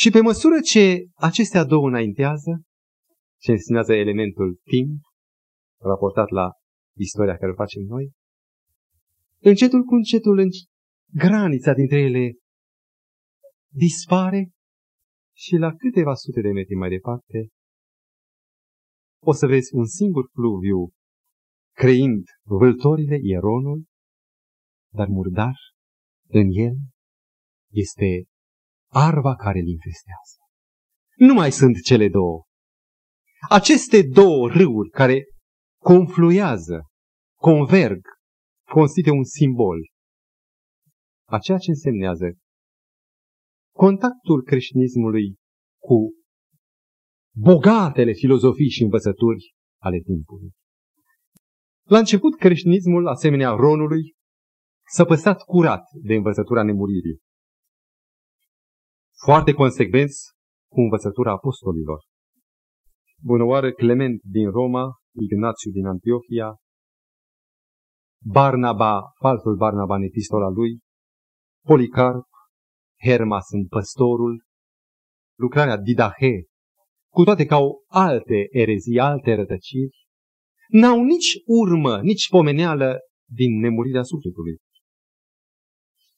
[0.00, 2.62] Și pe măsură ce acestea două înaintează,
[3.40, 5.00] ce înseamnă elementul timp,
[5.80, 6.50] raportat la
[6.96, 8.10] istoria care o facem noi,
[9.38, 10.48] încetul cu încetul în
[11.14, 12.32] granița dintre ele
[13.72, 14.50] dispare
[15.36, 17.48] și la câteva sute de metri mai departe
[19.22, 20.90] o să vezi un singur fluviu
[21.76, 23.84] creind vâltorile, ieronul,
[24.92, 25.54] dar murdar
[26.28, 26.76] în el
[27.72, 28.29] este
[28.92, 30.36] arva care îl infestează.
[31.16, 32.44] Nu mai sunt cele două.
[33.48, 35.24] Aceste două râuri care
[35.82, 36.82] confluează,
[37.38, 38.00] converg,
[38.68, 39.78] constituie un simbol
[41.28, 42.26] a ceea ce însemnează
[43.74, 45.36] contactul creștinismului
[45.82, 46.10] cu
[47.36, 50.50] bogatele filozofii și învățături ale timpului.
[51.88, 54.14] La început, creștinismul, asemenea Ronului,
[54.88, 57.20] s-a păstrat curat de învățătura nemuririi
[59.24, 60.32] foarte consecvenți
[60.72, 62.00] cu învățătura apostolilor.
[63.22, 66.56] Bunăoară Clement din Roma, Ignațiu din Antiohia,
[68.24, 70.78] Barnaba, falsul Barnaba în epistola lui,
[71.66, 72.26] Policarp,
[73.04, 74.44] Hermas în păstorul,
[75.38, 76.44] lucrarea Didahe,
[77.12, 80.06] cu toate că au alte erezii, alte rătăciri,
[80.68, 84.58] n-au nici urmă, nici pomeneală din nemurirea sufletului.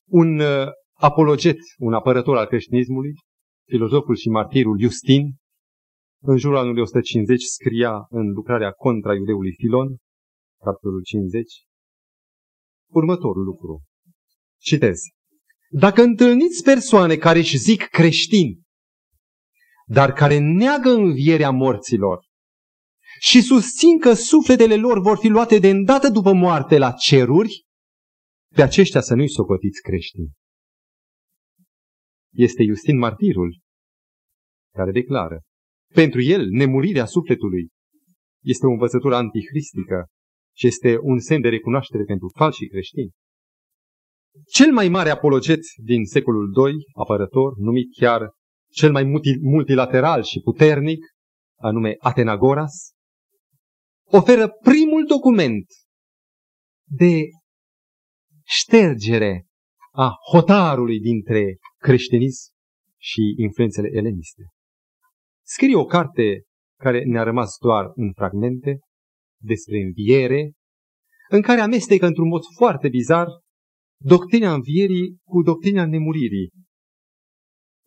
[0.09, 0.69] Un uh,
[1.03, 3.13] apologet, un apărător al creștinismului,
[3.69, 5.35] filozoful și martirul Justin,
[6.23, 9.97] în jurul anului 150 scria în lucrarea contra iudeului Filon,
[10.65, 11.53] capitolul 50,
[12.91, 13.83] următorul lucru.
[14.61, 14.99] Citez.
[15.71, 18.61] Dacă întâlniți persoane care își zic creștini,
[19.87, 22.25] dar care neagă învierea morților
[23.21, 27.65] și susțin că sufletele lor vor fi luate de îndată după moarte la ceruri,
[28.55, 30.41] pe aceștia să nu-i socotiți creștini
[32.33, 33.61] este Justin Martirul,
[34.75, 35.41] care declară,
[35.95, 37.69] pentru el, nemurirea sufletului
[38.43, 40.07] este o învățătură antihristică
[40.57, 43.11] și este un semn de recunoaștere pentru falsii creștini.
[44.47, 48.31] Cel mai mare apologet din secolul II, apărător, numit chiar
[48.71, 49.05] cel mai
[49.41, 51.05] multilateral și puternic,
[51.61, 52.93] anume Atenagoras,
[54.05, 55.67] oferă primul document
[56.91, 57.21] de
[58.45, 59.47] ștergere
[59.91, 62.51] a hotarului dintre creștinism
[62.99, 64.43] și influențele eleniste.
[65.45, 66.43] Scrie o carte
[66.79, 68.79] care ne-a rămas doar în fragmente
[69.41, 70.53] despre înviere,
[71.29, 73.27] în care amestecă într-un mod foarte bizar
[74.01, 76.51] doctrina învierii cu doctrina nemuririi.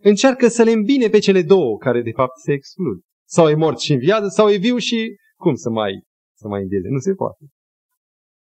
[0.01, 2.99] Încearcă să le îmbine pe cele două, care de fapt se exclud.
[3.28, 6.03] Sau e mort și înviază, sau e viu și cum să mai,
[6.38, 6.88] să mai învieze?
[6.88, 7.45] Nu se poate.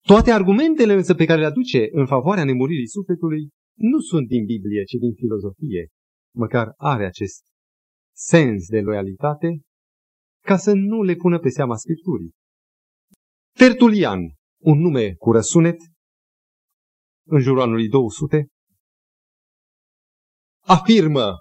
[0.01, 4.85] Toate argumentele însă pe care le aduce în favoarea nemuririi sufletului nu sunt din Biblie,
[4.85, 5.89] ci din filozofie,
[6.35, 7.43] măcar are acest
[8.16, 9.61] sens de loialitate,
[10.45, 12.33] ca să nu le pună pe seama Scripturii.
[13.59, 14.20] Tertulian,
[14.62, 15.77] un nume cu răsunet,
[17.27, 18.47] în jurul anului 200,
[20.61, 21.35] afirmă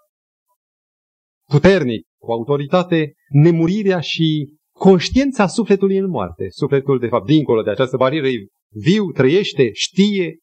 [1.50, 6.46] puternic, cu autoritate, nemurirea și conștiința sufletului în moarte.
[6.50, 8.28] Sufletul, de fapt, dincolo de această barieră,
[8.70, 10.38] viu, trăiește, știe,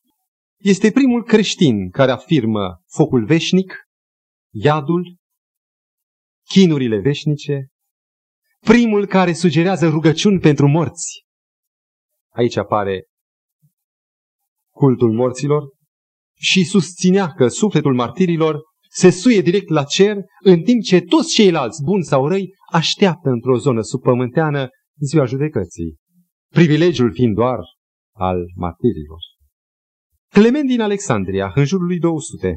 [0.60, 3.74] este primul creștin care afirmă focul veșnic,
[4.52, 5.16] iadul,
[6.48, 7.68] chinurile veșnice,
[8.60, 11.24] primul care sugerează rugăciuni pentru morți.
[12.32, 13.04] Aici apare
[14.74, 15.62] cultul morților
[16.36, 21.82] și susținea că sufletul martirilor se suie direct la cer, în timp ce toți ceilalți,
[21.82, 25.96] buni sau răi, așteaptă într-o zonă subpământeană ziua judecății.
[26.48, 27.58] Privilegiul fiind doar
[28.12, 29.29] al martirilor.
[30.32, 32.56] Clement din Alexandria, în jurul lui 200.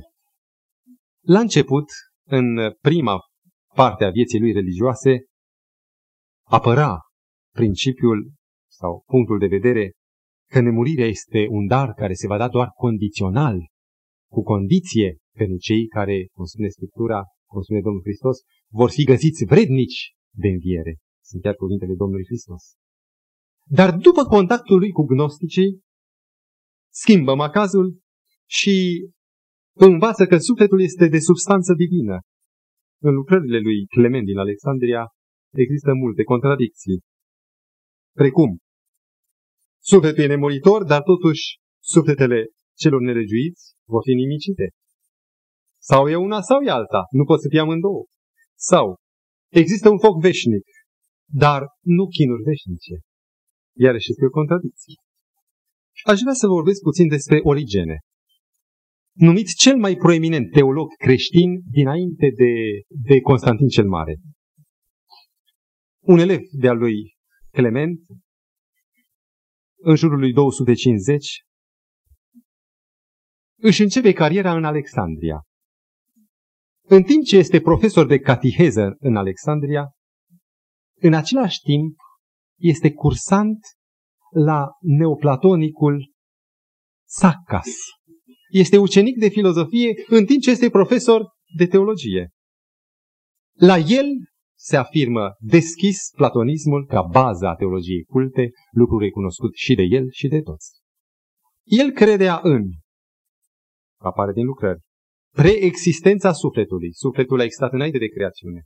[1.25, 1.85] La început,
[2.27, 2.45] în
[2.81, 3.19] prima
[3.75, 5.25] parte a vieții lui religioase,
[6.43, 6.99] apăra
[7.53, 8.33] principiul
[8.71, 9.91] sau punctul de vedere
[10.51, 13.57] că nemurirea este un dar care se va da doar condițional,
[14.31, 18.37] cu condiție pentru cei care, cum spune Scriptura, cum spune Domnul Hristos,
[18.71, 20.97] vor fi găsiți vrednici de înviere.
[21.23, 22.63] Sunt chiar cuvintele Domnului Hristos.
[23.65, 25.81] Dar după contactul lui cu gnosticii,
[26.93, 27.99] schimbă macazul
[28.45, 28.75] și
[29.75, 32.17] învață că sufletul este de substanță divină.
[33.01, 35.03] În lucrările lui Clement din Alexandria
[35.53, 37.01] există multe contradicții.
[38.21, 38.57] Precum,
[39.81, 41.43] sufletul e nemuritor, dar totuși
[41.83, 42.45] sufletele
[42.81, 44.65] celor nelegiuiți vor fi nimicite.
[45.89, 48.05] Sau e una sau e alta, nu pot să fie amândouă.
[48.55, 48.95] Sau,
[49.51, 50.65] există un foc veșnic,
[51.25, 52.95] dar nu chinuri veșnice.
[53.85, 54.95] Iarăși este o contradicție.
[56.03, 57.97] Aș vrea să vorbesc puțin despre Origene,
[59.13, 62.53] numit cel mai proeminent teolog creștin dinainte de,
[62.87, 64.15] de Constantin cel Mare.
[65.99, 67.15] Un elev de-al lui
[67.51, 67.99] Clement,
[69.75, 71.43] în jurul lui 250,
[73.59, 75.41] își începe cariera în Alexandria.
[76.85, 79.91] În timp ce este profesor de catiheză în Alexandria,
[81.01, 81.97] în același timp
[82.59, 83.59] este cursant
[84.33, 86.11] la neoplatonicul
[87.05, 87.67] Saccas.
[88.49, 91.25] Este ucenic de filozofie în timp ce este profesor
[91.57, 92.29] de teologie.
[93.53, 94.05] La el
[94.57, 100.27] se afirmă deschis platonismul ca bază a teologiei culte, lucru recunoscut și de el și
[100.27, 100.71] de toți.
[101.63, 102.63] El credea în,
[103.99, 104.79] apare din lucrări,
[105.35, 106.93] preexistența sufletului.
[106.93, 108.63] Sufletul a existat înainte de creațiune.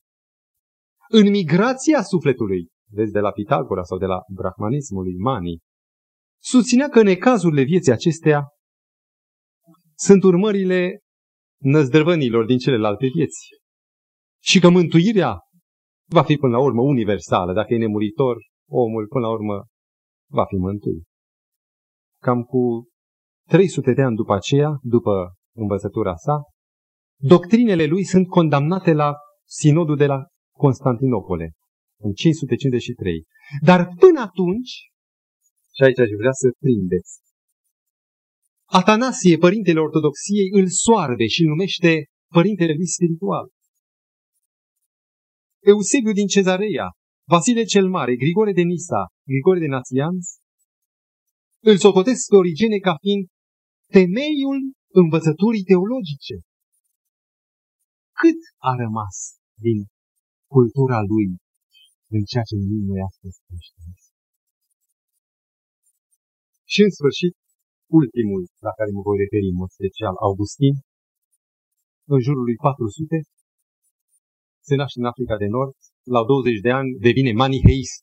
[1.09, 5.59] În migrația sufletului, vezi de la Pitagora sau de la brahmanismul lui Mani,
[6.41, 8.47] susținea că necazurile vieții acestea
[9.95, 10.99] sunt urmările
[11.61, 13.47] năzdrăvănilor din celelalte vieți.
[14.43, 15.39] Și că mântuirea
[16.09, 17.53] va fi până la urmă universală.
[17.53, 18.37] Dacă e nemuritor,
[18.69, 19.65] omul până la urmă
[20.31, 21.03] va fi mântuit.
[22.21, 22.87] Cam cu
[23.47, 26.41] 300 de ani după aceea, după învățătura sa,
[27.19, 29.13] doctrinele lui sunt condamnate la
[29.47, 30.25] sinodul de la
[30.57, 31.51] Constantinopole,
[32.05, 33.23] în 553.
[33.61, 34.73] Dar până atunci,
[35.75, 37.13] și aici aș vrea să prindeți,
[38.69, 41.91] Atanasie, părintele ortodoxiei, îl soarbe și îl numește
[42.27, 43.45] părintele lui spiritual.
[45.71, 46.87] Eusebiu din Cezarea,
[47.31, 50.25] Vasile cel Mare, Grigore de Nisa, Grigore de Națianț,
[51.69, 53.23] îl socotesc pe origine ca fiind
[53.97, 54.59] temeiul
[55.01, 56.35] învățăturii teologice.
[58.21, 58.39] Cât
[58.69, 59.15] a rămas
[59.65, 59.79] din
[60.55, 61.27] cultura lui
[62.15, 63.97] în ceea ce numim noi astăzi creștini?
[66.73, 67.35] Și în sfârșit,
[67.99, 70.75] ultimul la care mă voi referi în mod special, Augustin,
[72.13, 73.17] în jurul lui 400,
[74.67, 75.75] se naște în Africa de Nord,
[76.15, 78.01] la 20 de ani devine maniheist.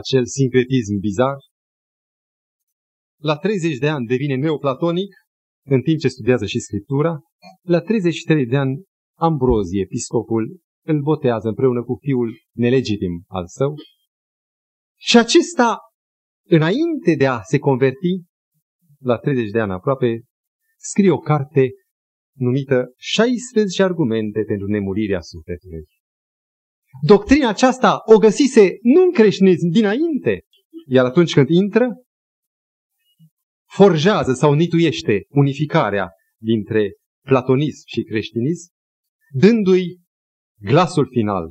[0.00, 1.36] Acel sincretism bizar.
[3.30, 5.12] La 30 de ani devine neoplatonic,
[5.74, 7.12] în timp ce studiază și Scriptura.
[7.74, 8.82] La 33 de ani,
[9.28, 13.74] Ambrozie, episcopul, îl botează împreună cu fiul nelegitim al său.
[14.98, 15.78] Și acesta,
[16.48, 18.22] înainte de a se converti,
[18.98, 20.22] la 30 de ani aproape,
[20.76, 21.70] scrie o carte
[22.36, 25.84] numită 16 argumente pentru nemurirea sufletului.
[27.02, 30.44] Doctrina aceasta o găsise nu în creștinism dinainte,
[30.86, 31.88] iar atunci când intră,
[33.70, 36.10] forjează sau nituiește unificarea
[36.40, 36.92] dintre
[37.26, 38.72] platonism și creștinism,
[39.30, 40.03] dându-i
[40.64, 41.48] glasul final.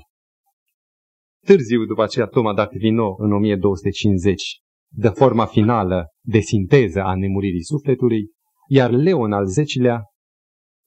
[1.46, 4.60] Târziu, după aceea, Toma d'Aquino, în 1250,
[4.92, 8.32] dă forma finală de sinteză a nemuririi sufletului,
[8.68, 10.02] iar Leon al X-lea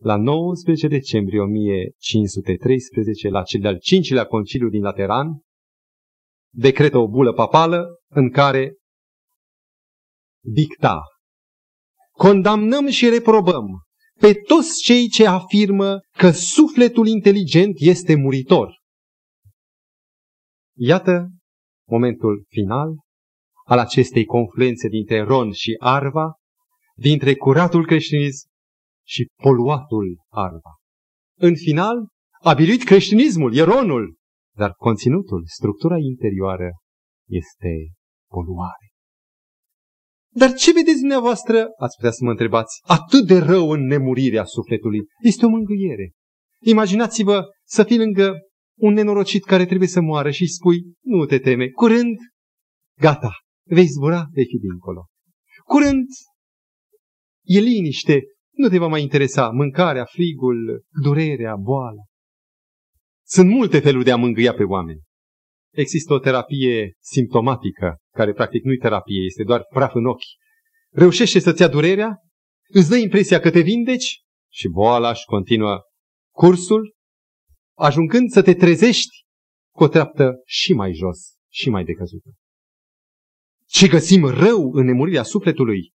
[0.03, 5.41] la 19 decembrie 1513, la cel de-al cincilea conciliu din Lateran,
[6.55, 8.77] decretă o bulă papală în care
[10.45, 11.01] dicta
[12.13, 13.86] Condamnăm și reprobăm
[14.21, 18.75] pe toți cei ce afirmă că sufletul inteligent este muritor.
[20.79, 21.29] Iată
[21.89, 22.95] momentul final
[23.65, 26.35] al acestei confluențe dintre Ron și Arva,
[26.95, 28.49] dintre curatul creștinism
[29.07, 30.75] și poluatul Arva.
[31.39, 32.09] În final,
[32.43, 34.17] a biruit creștinismul, Ieronul,
[34.57, 36.71] dar conținutul, structura interioară
[37.29, 37.93] este
[38.31, 38.86] poluare.
[40.39, 45.01] Dar ce vedeți dumneavoastră, ați putea să mă întrebați, atât de rău în nemurirea sufletului?
[45.23, 46.13] Este o mângâiere.
[46.63, 48.33] Imaginați-vă să fii lângă
[48.79, 52.17] un nenorocit care trebuie să moară și îi spui, nu te teme, curând,
[53.01, 53.33] gata,
[53.69, 55.07] vei zbura, vei fi dincolo.
[55.65, 56.07] Curând,
[57.45, 58.21] e liniște,
[58.51, 62.03] nu te va mai interesa mâncarea, frigul, durerea, boala.
[63.27, 65.01] Sunt multe feluri de a mângâia pe oameni.
[65.77, 70.37] Există o terapie simptomatică, care practic nu-i terapie, este doar praf în ochi.
[70.91, 72.17] Reușește să-ți ia durerea,
[72.69, 74.21] îți dă impresia că te vindeci
[74.53, 75.81] și boala își continuă
[76.35, 76.95] cursul,
[77.79, 79.25] ajungând să te trezești
[79.75, 81.19] cu o treaptă și mai jos
[81.53, 82.31] și mai decăzută.
[83.67, 85.93] Ce găsim rău în nemurirea sufletului?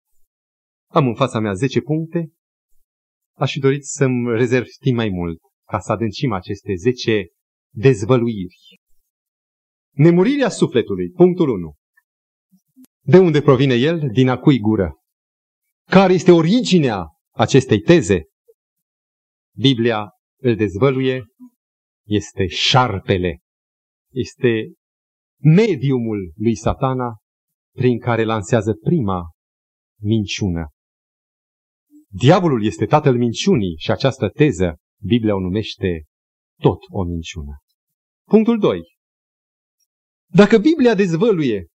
[0.89, 2.32] Am în fața mea 10 puncte.
[3.36, 7.28] Aș fi dorit să-mi rezerv timp mai mult ca să adâncim aceste 10
[7.73, 8.86] dezvăluiri.
[9.97, 11.75] Nemurirea sufletului, punctul 1.
[13.01, 14.09] De unde provine el?
[14.11, 14.95] Din a cui gură?
[15.89, 18.25] Care este originea acestei teze?
[19.55, 20.09] Biblia
[20.41, 21.25] îl dezvăluie,
[22.07, 23.39] este șarpele,
[24.13, 24.73] este
[25.37, 27.17] mediumul lui satana
[27.75, 29.31] prin care lansează prima
[30.01, 30.67] minciună.
[32.07, 36.03] Diavolul este tatăl minciunii și această teză Biblia o numește
[36.61, 37.57] tot o minciună.
[38.27, 38.96] Punctul 2.
[40.34, 41.67] Dacă Biblia dezvăluie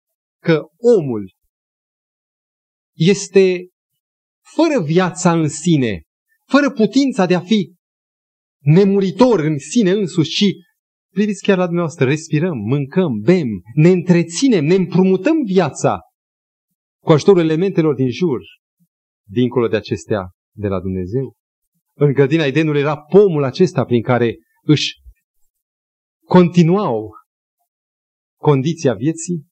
[0.42, 0.62] că
[0.98, 1.32] omul
[2.96, 3.68] este
[4.54, 6.02] fără viața în sine,
[6.46, 7.74] fără putința de a fi
[8.58, 10.54] nemuritor în sine însuși, și
[11.12, 15.98] priviți chiar la dumneavoastră, respirăm, mâncăm, bem, ne întreținem, ne împrumutăm viața
[17.02, 18.40] cu ajutorul elementelor din jur,
[19.28, 21.34] dincolo de acestea de la Dumnezeu.
[21.94, 24.94] În grădina Edenului era pomul acesta prin care își
[26.26, 27.10] continuau
[28.42, 29.46] condiția vieții.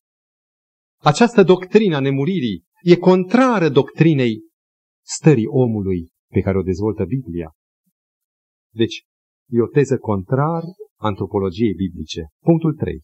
[1.03, 4.41] Această doctrină a nemuririi e contrară doctrinei
[5.07, 7.51] stării omului pe care o dezvoltă Biblia.
[8.73, 8.97] Deci,
[9.51, 10.63] e o teză contrar
[11.01, 12.23] antropologiei biblice.
[12.45, 13.03] Punctul 3.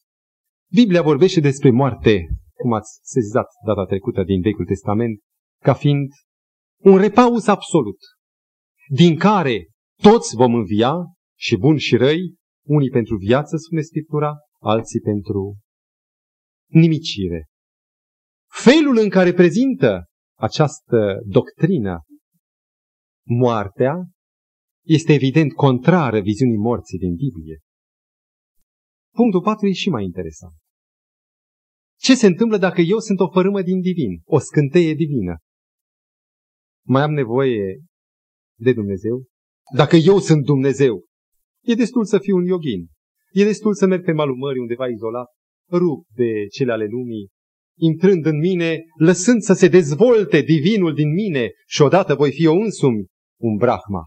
[0.73, 5.21] Biblia vorbește despre moarte, cum ați sezizat data trecută din Vechiul Testament,
[5.63, 6.09] ca fiind
[6.83, 7.99] un repaus absolut,
[8.89, 9.69] din care
[10.03, 10.95] toți vom învia,
[11.39, 12.35] și buni și răi,
[12.67, 15.57] unii pentru viață, spune Scriptura, alții pentru
[16.67, 17.47] nimicire.
[18.65, 20.05] Felul în care prezintă
[20.39, 22.05] această doctrină
[23.27, 23.95] moartea
[24.85, 27.59] este evident contrară viziunii morții din Biblie.
[29.15, 30.55] Punctul 4 e și mai interesant.
[31.99, 35.37] Ce se întâmplă dacă eu sunt o fărâmă din divin, o scânteie divină?
[36.87, 37.85] Mai am nevoie
[38.59, 39.25] de Dumnezeu?
[39.75, 41.05] Dacă eu sunt Dumnezeu,
[41.65, 42.89] e destul să fiu un yogin.
[43.31, 45.29] E destul să merg pe malul mării undeva izolat,
[45.71, 47.29] rup de cele ale lumii,
[47.79, 52.55] intrând în mine, lăsând să se dezvolte divinul din mine și odată voi fi eu
[52.61, 53.07] însumi
[53.41, 54.05] un brahma.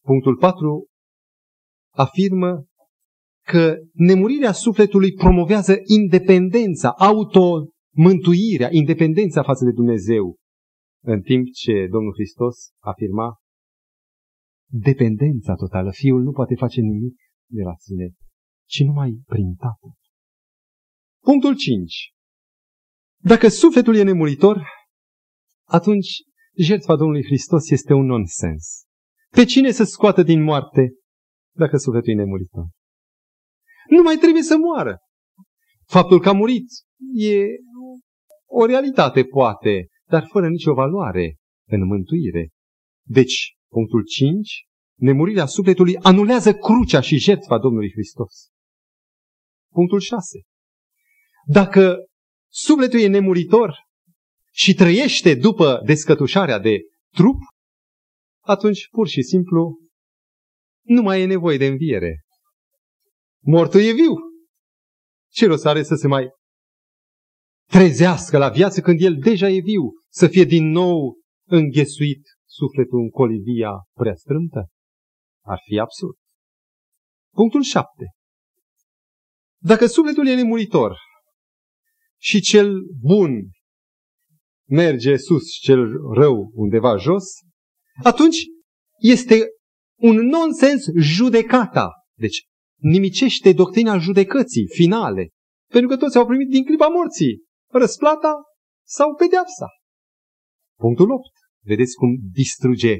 [0.00, 0.86] Punctul 4
[1.94, 2.64] afirmă
[3.46, 10.36] că nemurirea sufletului promovează independența, automântuirea, independența față de Dumnezeu,
[11.04, 13.36] în timp ce Domnul Hristos afirma
[14.72, 15.90] dependența totală.
[15.92, 17.14] Fiul nu poate face nimic
[17.50, 18.12] de la sine,
[18.64, 19.94] ci numai prin Tatăl.
[21.22, 22.12] Punctul 5.
[23.16, 24.66] Dacă sufletul e nemuritor,
[25.68, 26.08] atunci
[26.56, 28.84] jertfa Domnului Hristos este un nonsens.
[29.30, 30.92] Pe cine să scoată din moarte
[31.56, 32.66] dacă sufletul e nemuritor?
[33.88, 34.98] Nu mai trebuie să moară.
[35.86, 36.66] Faptul că a murit
[37.14, 37.44] e
[38.46, 41.36] o realitate, poate, dar fără nicio valoare
[41.68, 42.48] în mântuire.
[43.06, 44.66] Deci, punctul 5,
[44.98, 48.48] nemurirea sufletului anulează crucea și jertfa Domnului Hristos.
[49.74, 50.40] Punctul 6.
[51.46, 51.96] Dacă
[52.52, 53.76] sufletul e nemuritor
[54.52, 56.78] și trăiește după descătușarea de
[57.14, 57.36] trup,
[58.44, 59.78] atunci pur și simplu
[60.82, 62.24] nu mai e nevoie de înviere.
[63.42, 64.14] Mortul e viu.
[65.30, 66.28] Ce rost are să se mai
[67.70, 71.18] trezească la viață când el deja e viu, să fie din nou
[71.48, 74.68] înghesuit sufletul în colivia prea strâmtă?
[75.44, 76.16] Ar fi absurd.
[77.34, 78.13] Punctul 7.
[79.66, 80.96] Dacă sufletul e nemuritor
[82.20, 83.50] și cel bun
[84.68, 85.80] merge sus și cel
[86.14, 87.24] rău undeva jos,
[88.02, 88.44] atunci
[88.98, 89.46] este
[90.00, 91.90] un nonsens judecata.
[92.18, 92.42] Deci
[92.76, 95.28] nimicește doctrina judecății finale.
[95.70, 98.34] Pentru că toți au primit din clipa morții răsplata
[98.86, 99.66] sau pedeapsa.
[100.78, 101.22] Punctul 8.
[101.62, 102.98] Vedeți cum distruge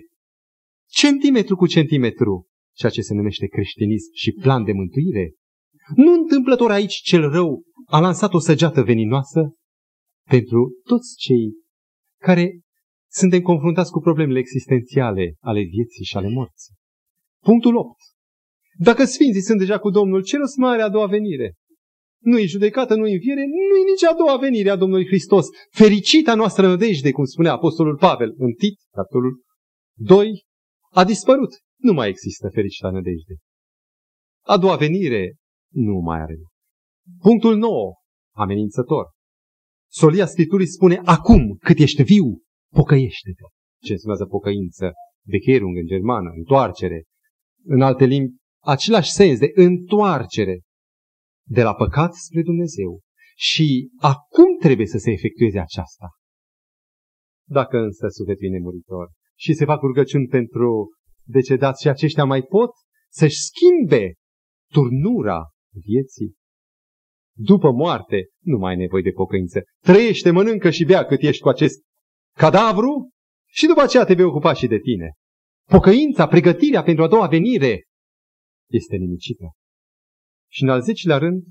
[0.91, 2.47] centimetru cu centimetru
[2.77, 5.33] ceea ce se numește creștinism și plan de mântuire.
[5.95, 9.55] Nu întâmplător aici cel rău a lansat o săgeată veninoasă
[10.28, 11.53] pentru toți cei
[12.20, 12.61] care
[13.11, 16.74] suntem confruntați cu problemele existențiale ale vieții și ale morții.
[17.43, 17.89] Punctul 8.
[18.78, 21.55] Dacă sfinții sunt deja cu Domnul, ce rost mai are a doua venire?
[22.22, 25.47] Nu e judecată, nu e înviere, nu e nici a doua venire a Domnului Hristos.
[25.70, 29.43] Fericita noastră nădejde, cum spunea Apostolul Pavel în Tit, capitolul
[29.99, 30.45] 2,
[30.91, 31.55] a dispărut.
[31.76, 33.35] Nu mai există fericita nădejde.
[34.47, 35.35] A doua venire
[35.75, 36.37] nu mai are.
[37.20, 37.93] Punctul 9,
[38.37, 39.11] amenințător.
[39.91, 42.43] Solia Scripturii spune, acum cât ești viu,
[42.75, 43.43] pocăiește-te.
[43.83, 44.93] Ce înseamnă pocăință?
[45.27, 47.05] Becherung în germană, întoarcere.
[47.64, 50.61] În alte limbi, același sens de întoarcere
[51.47, 53.01] de la păcat spre Dumnezeu.
[53.37, 56.09] Și acum trebuie să se efectueze aceasta.
[57.49, 60.91] Dacă însă sufletul e nemuritor și se fac rugăciuni pentru
[61.27, 62.70] decedați și aceștia mai pot
[63.12, 64.12] să-și schimbe
[64.72, 66.35] turnura vieții,
[67.37, 69.62] după moarte nu mai ai nevoie de pocăință.
[69.81, 71.83] Trăiește, mănâncă și bea cât ești cu acest
[72.37, 73.11] cadavru
[73.47, 75.12] și după aceea te vei ocupa și de tine.
[75.70, 77.83] Pocăința, pregătirea pentru a doua venire
[78.70, 79.45] este nimicită.
[80.51, 81.45] Și în al zecilea rând,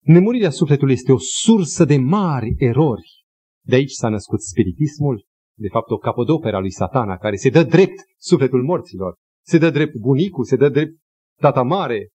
[0.00, 3.24] nemurirea sufletului este o sursă de mari erori.
[3.64, 5.26] De aici s-a născut spiritismul,
[5.58, 9.16] de fapt o capodoperă a lui satana, care se dă drept sufletul morților.
[9.44, 10.92] Se dă drept bunicul, se dă drept
[11.40, 12.08] tata mare,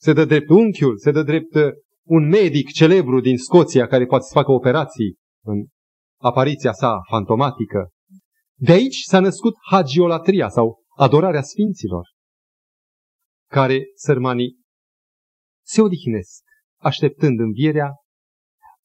[0.00, 1.62] se dă drept unchiul, se dă drept uh,
[2.06, 5.66] un medic celebru din Scoția care poate să facă operații în
[6.20, 7.90] apariția sa fantomatică.
[8.60, 12.06] De aici s-a născut hagiolatria sau adorarea sfinților,
[13.50, 14.58] care sărmanii
[15.66, 16.42] se odihnesc,
[16.80, 17.92] așteptând învierea.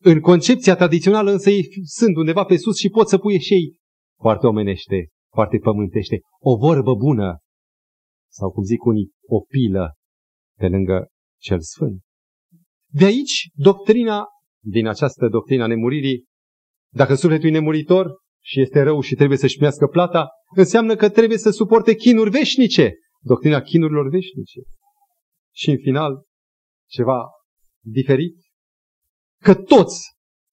[0.02, 3.78] În concepția tradițională însă ei sunt undeva pe sus și pot să pui și ei
[4.20, 7.38] foarte omenește, foarte pământește, o vorbă bună,
[8.32, 9.94] sau cum zic unii, o pilă
[10.64, 11.08] pe lângă
[11.42, 12.02] cel sfânt.
[12.92, 14.26] De aici, doctrina,
[14.62, 16.26] din această doctrina nemuririi,
[16.92, 18.12] dacă sufletul e nemuritor
[18.44, 22.94] și este rău și trebuie să-și primească plata, înseamnă că trebuie să suporte chinuri veșnice.
[23.22, 24.60] Doctrina chinurilor veșnice.
[25.56, 26.24] Și în final,
[26.90, 27.26] ceva
[27.86, 28.36] diferit,
[29.42, 30.02] că toți,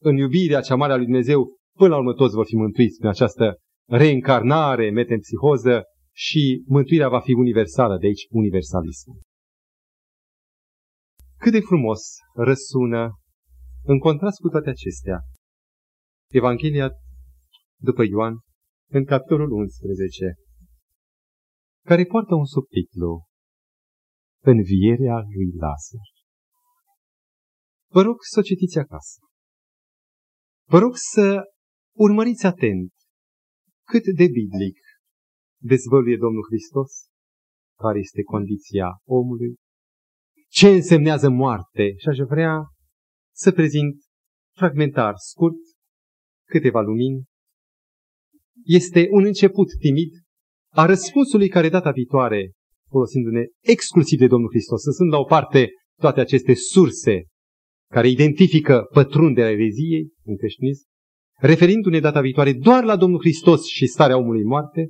[0.03, 3.09] în iubirea cea mare a lui Dumnezeu, până la urmă toți vor fi mântuiți prin
[3.09, 3.59] această
[3.89, 5.83] reîncarnare, metempsihoză
[6.13, 9.29] și mântuirea va fi universală, de aici universalism.
[11.43, 12.03] Cât de frumos
[12.35, 13.03] răsună,
[13.83, 15.19] în contrast cu toate acestea,
[16.31, 16.91] Evanghelia
[17.89, 18.35] după Ioan,
[18.91, 20.35] în capitolul 11,
[21.87, 23.25] care poartă un subtitlu,
[24.43, 26.09] Învierea lui Lazar.
[27.95, 29.21] Vă rog să o citiți acasă.
[30.69, 31.43] Vă rog să
[31.97, 32.93] urmăriți atent
[33.87, 34.79] cât de biblic
[35.63, 36.93] dezvăluie Domnul Hristos,
[37.79, 39.55] care este condiția omului,
[40.51, 42.63] ce însemnează moarte și aș vrea
[43.35, 43.95] să prezint
[44.57, 45.57] fragmentar, scurt,
[46.49, 47.25] câteva lumini.
[48.65, 50.13] Este un început timid
[50.73, 52.51] a răspunsului care data viitoare,
[52.89, 55.69] folosindu-ne exclusiv de Domnul Hristos, sunt la o parte
[56.01, 57.25] toate aceste surse
[57.91, 60.85] care identifică pătrunderea ereziei în creștinism,
[61.39, 64.89] referindu-ne data viitoare doar la Domnul Hristos și starea omului moarte,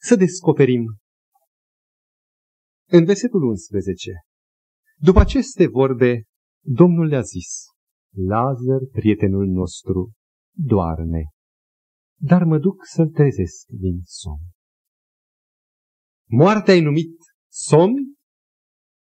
[0.00, 1.01] să descoperim
[2.92, 4.10] în versetul 11,
[4.96, 6.22] după aceste vorbe,
[6.64, 7.64] Domnul le-a zis,
[8.14, 10.12] Lazar, prietenul nostru,
[10.56, 11.22] doarme,
[12.20, 14.46] dar mă duc să-l trezesc din somn.
[16.28, 17.16] Moartea ai numit
[17.50, 17.94] somn,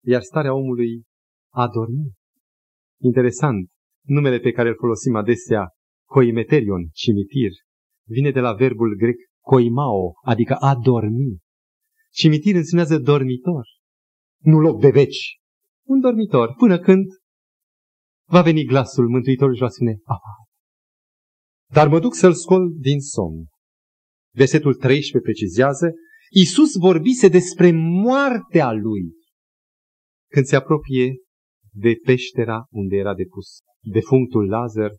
[0.05, 1.03] iar starea omului
[1.53, 2.13] a dormit.
[3.01, 3.69] Interesant,
[4.05, 5.69] numele pe care îl folosim adesea,
[6.09, 7.51] coimeterion, cimitir,
[8.07, 11.37] vine de la verbul grec koimao, adică a dormi.
[12.11, 13.65] Cimitir înseamnă dormitor,
[14.43, 15.39] nu loc de veci.
[15.87, 17.05] Un dormitor, până când
[18.27, 20.35] va veni glasul Mântuitorului și va spune, Aha.
[21.73, 23.45] Dar mă duc să-l scol din somn.
[24.35, 25.93] Versetul 13 precizează,
[26.29, 29.11] Iisus vorbise despre moartea lui.
[30.31, 31.15] Când se apropie
[31.71, 33.47] de peștera unde era depus
[33.79, 34.91] defunctul Lazar,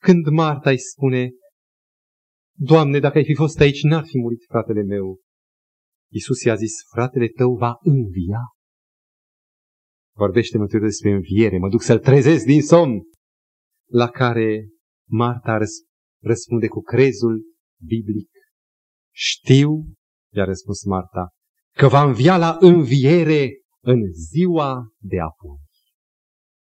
[0.00, 1.30] când Marta îi spune,
[2.56, 5.18] Doamne, dacă ai fi fost aici, n-ar fi murit fratele meu.
[6.14, 8.40] Iisus i-a zis, fratele tău va învia.
[10.16, 13.02] Vorbește Mântuitorul despre înviere, mă duc să-l trezesc din somn.
[13.90, 14.68] La care
[15.10, 15.58] Marta
[16.22, 17.42] răspunde cu crezul
[17.86, 18.30] biblic.
[19.14, 19.70] Știu,
[20.32, 21.28] i-a răspuns Marta,
[21.76, 23.50] că va învia la înviere
[23.80, 25.58] în ziua de apoi.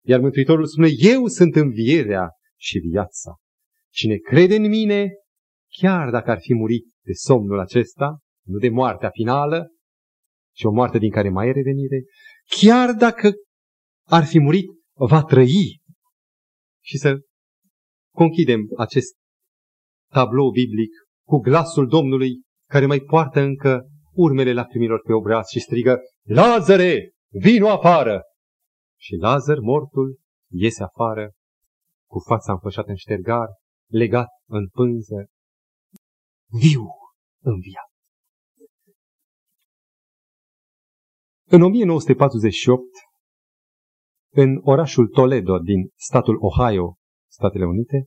[0.05, 2.29] Iar Mântuitorul spune, eu sunt învierea
[2.59, 3.35] și viața.
[3.89, 5.13] Cine crede în mine,
[5.79, 9.67] chiar dacă ar fi murit de somnul acesta, nu de moartea finală,
[10.55, 12.03] și o moarte din care mai e revenire,
[12.61, 13.31] chiar dacă
[14.07, 15.81] ar fi murit, va trăi.
[16.83, 17.19] Și să
[18.15, 19.15] conchidem acest
[20.11, 20.91] tablou biblic
[21.27, 27.69] cu glasul Domnului care mai poartă încă urmele lacrimilor pe obraz și strigă, Lazare, vino
[27.69, 28.21] afară!
[28.99, 30.19] Și Lazar, mortul,
[30.51, 31.31] iese afară
[32.09, 33.47] cu fața înfășată în ștergar,
[33.91, 35.25] legat în pânză,
[36.61, 36.85] viu
[37.43, 37.94] înviat.
[41.47, 42.83] În 1948,
[44.33, 46.95] în orașul Toledo din statul Ohio,
[47.31, 48.05] Statele Unite,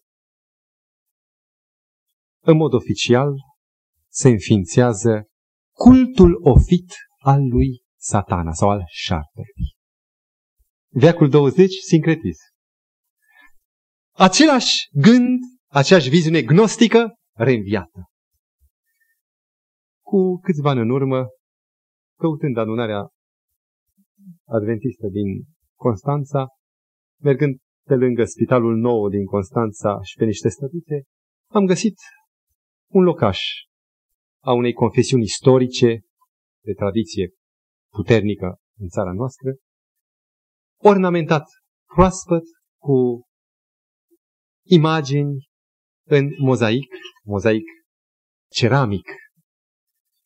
[2.42, 3.34] în mod oficial
[4.08, 5.28] se înființează
[5.74, 9.76] cultul ofit al lui satana sau al șarpelui.
[10.88, 12.44] Veacul 20, sincretism.
[14.14, 18.10] Același gând, aceeași viziune gnostică, reînviată.
[20.04, 21.26] Cu câțiva ani în urmă,
[22.18, 23.08] căutând adunarea
[24.44, 25.44] adventistă din
[25.76, 26.46] Constanța,
[27.22, 31.02] mergând pe lângă spitalul nou din Constanța și pe niște stătuțe,
[31.50, 31.96] am găsit
[32.92, 33.40] un locaș
[34.42, 36.00] a unei confesiuni istorice
[36.64, 37.30] de tradiție
[37.92, 39.54] puternică în țara noastră,
[40.80, 41.44] ornamentat
[41.94, 42.42] proaspăt
[42.80, 43.22] cu
[44.66, 45.48] imagini
[46.06, 46.92] în mozaic,
[47.24, 47.64] mozaic
[48.50, 49.08] ceramic.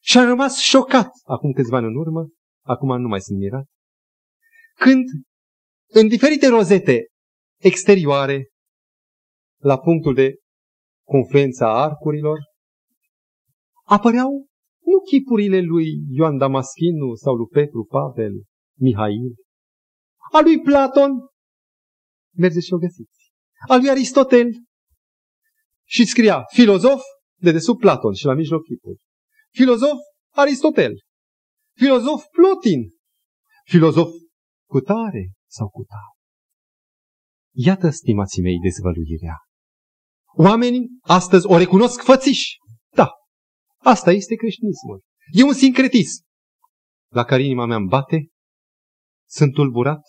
[0.03, 2.29] Și am rămas șocat acum câțiva ani în urmă,
[2.65, 3.67] acum nu mai sunt mirat,
[4.83, 5.05] când
[5.91, 7.07] în diferite rozete
[7.61, 8.49] exterioare,
[9.61, 10.35] la punctul de
[11.07, 12.39] confluență a arcurilor,
[13.85, 14.47] apăreau
[14.85, 18.33] nu chipurile lui Ioan Damaschinu sau lui Petru, Pavel,
[18.79, 19.35] Mihail,
[20.33, 21.11] a lui Platon,
[22.37, 23.33] mergeți și o găsiți,
[23.69, 24.49] a lui Aristotel,
[25.85, 27.01] și scria filozof,
[27.41, 28.99] de desubt Platon și la mijloc chipul.
[29.51, 29.99] Filozof
[30.31, 30.93] Aristotel,
[31.77, 32.91] filozof Plotin,
[33.65, 34.09] filozof
[34.73, 36.15] Cutare sau cutare.
[37.55, 39.37] Iată, stimații mei, dezvăluirea.
[40.37, 42.57] Oamenii astăzi o recunosc fățiși.
[42.97, 43.09] Da,
[43.79, 45.01] asta este creștinismul.
[45.31, 46.23] E un sincretism
[47.13, 48.29] la care inima mea îmi bate,
[49.29, 50.03] sunt tulburat,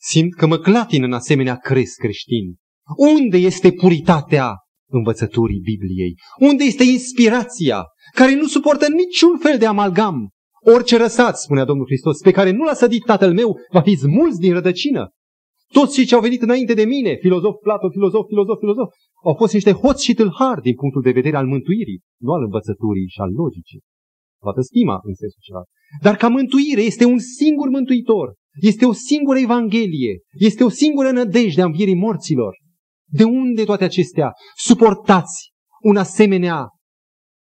[0.00, 2.56] simt că mă clatin în asemenea crez creștin.
[2.96, 4.54] Unde este puritatea
[4.90, 6.14] învățăturii Bibliei?
[6.38, 10.33] Unde este inspirația care nu suportă niciun fel de amalgam?
[10.64, 14.40] Orice răsat, spunea Domnul Hristos, pe care nu l-a sădit tatăl meu, va fi smulți
[14.40, 15.08] din rădăcină.
[15.72, 18.88] Toți cei ce au venit înainte de mine, filozof, Platon, filozof, filozof, filozof,
[19.24, 23.08] au fost niște hoți și tâlhari din punctul de vedere al mântuirii, nu al învățăturii
[23.08, 23.80] și al logicii.
[24.40, 25.62] Toată stima în sensul ceva.
[26.02, 31.62] Dar ca mântuire este un singur mântuitor, este o singură evanghelie, este o singură nădejde
[31.62, 32.56] a învierii morților.
[33.10, 34.32] De unde toate acestea?
[34.56, 35.52] Suportați
[35.82, 36.68] un asemenea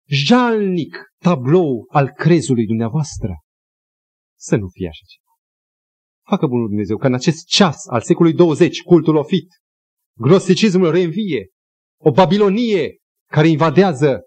[0.08, 3.38] jalnic tablou al crezului dumneavoastră.
[4.38, 5.34] Să nu fie așa ceva.
[6.28, 9.48] Facă bunul Dumnezeu că în acest ceas al secolului 20, cultul ofit,
[10.18, 11.48] gnosticismul reînvie,
[12.02, 12.98] o Babilonie
[13.32, 14.20] care invadează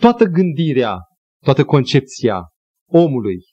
[0.00, 0.98] toată gândirea,
[1.44, 2.42] toată concepția
[2.88, 3.44] omului,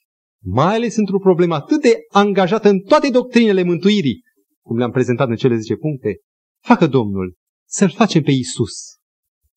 [0.42, 4.22] mai ales într-o problemă atât de angajată în toate doctrinele mântuirii,
[4.64, 6.16] cum le-am prezentat în cele 10 puncte,
[6.62, 7.34] facă Domnul
[7.68, 8.96] să-L facem pe Isus,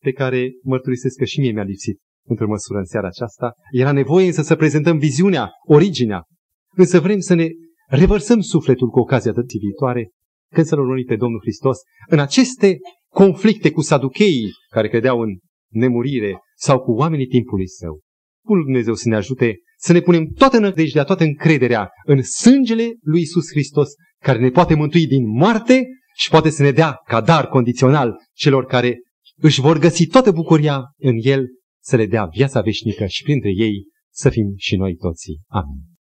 [0.04, 3.54] pe care mărturisesc că și mie mi-a lipsit într-o măsură în seara aceasta.
[3.72, 6.24] Era nevoie însă să prezentăm viziunea, originea.
[6.76, 7.48] Însă vrem să ne
[7.88, 10.10] revărsăm sufletul cu ocazia dății viitoare,
[10.54, 11.78] când să-L urmărim pe Domnul Hristos,
[12.10, 12.78] în aceste
[13.12, 15.30] conflicte cu saducheii care credeau în
[15.72, 18.00] nemurire sau cu oamenii timpului său.
[18.46, 23.22] Bunul Dumnezeu să ne ajute să ne punem toată nădejdea, toată încrederea în sângele lui
[23.22, 23.90] Isus Hristos,
[24.24, 28.66] care ne poate mântui din moarte și poate să ne dea ca dar condițional celor
[28.66, 29.00] care
[29.36, 31.46] își vor găsi toată bucuria în El,
[31.88, 35.42] să le dea viața veșnică și printre ei să fim și noi toții.
[35.48, 35.97] Amin.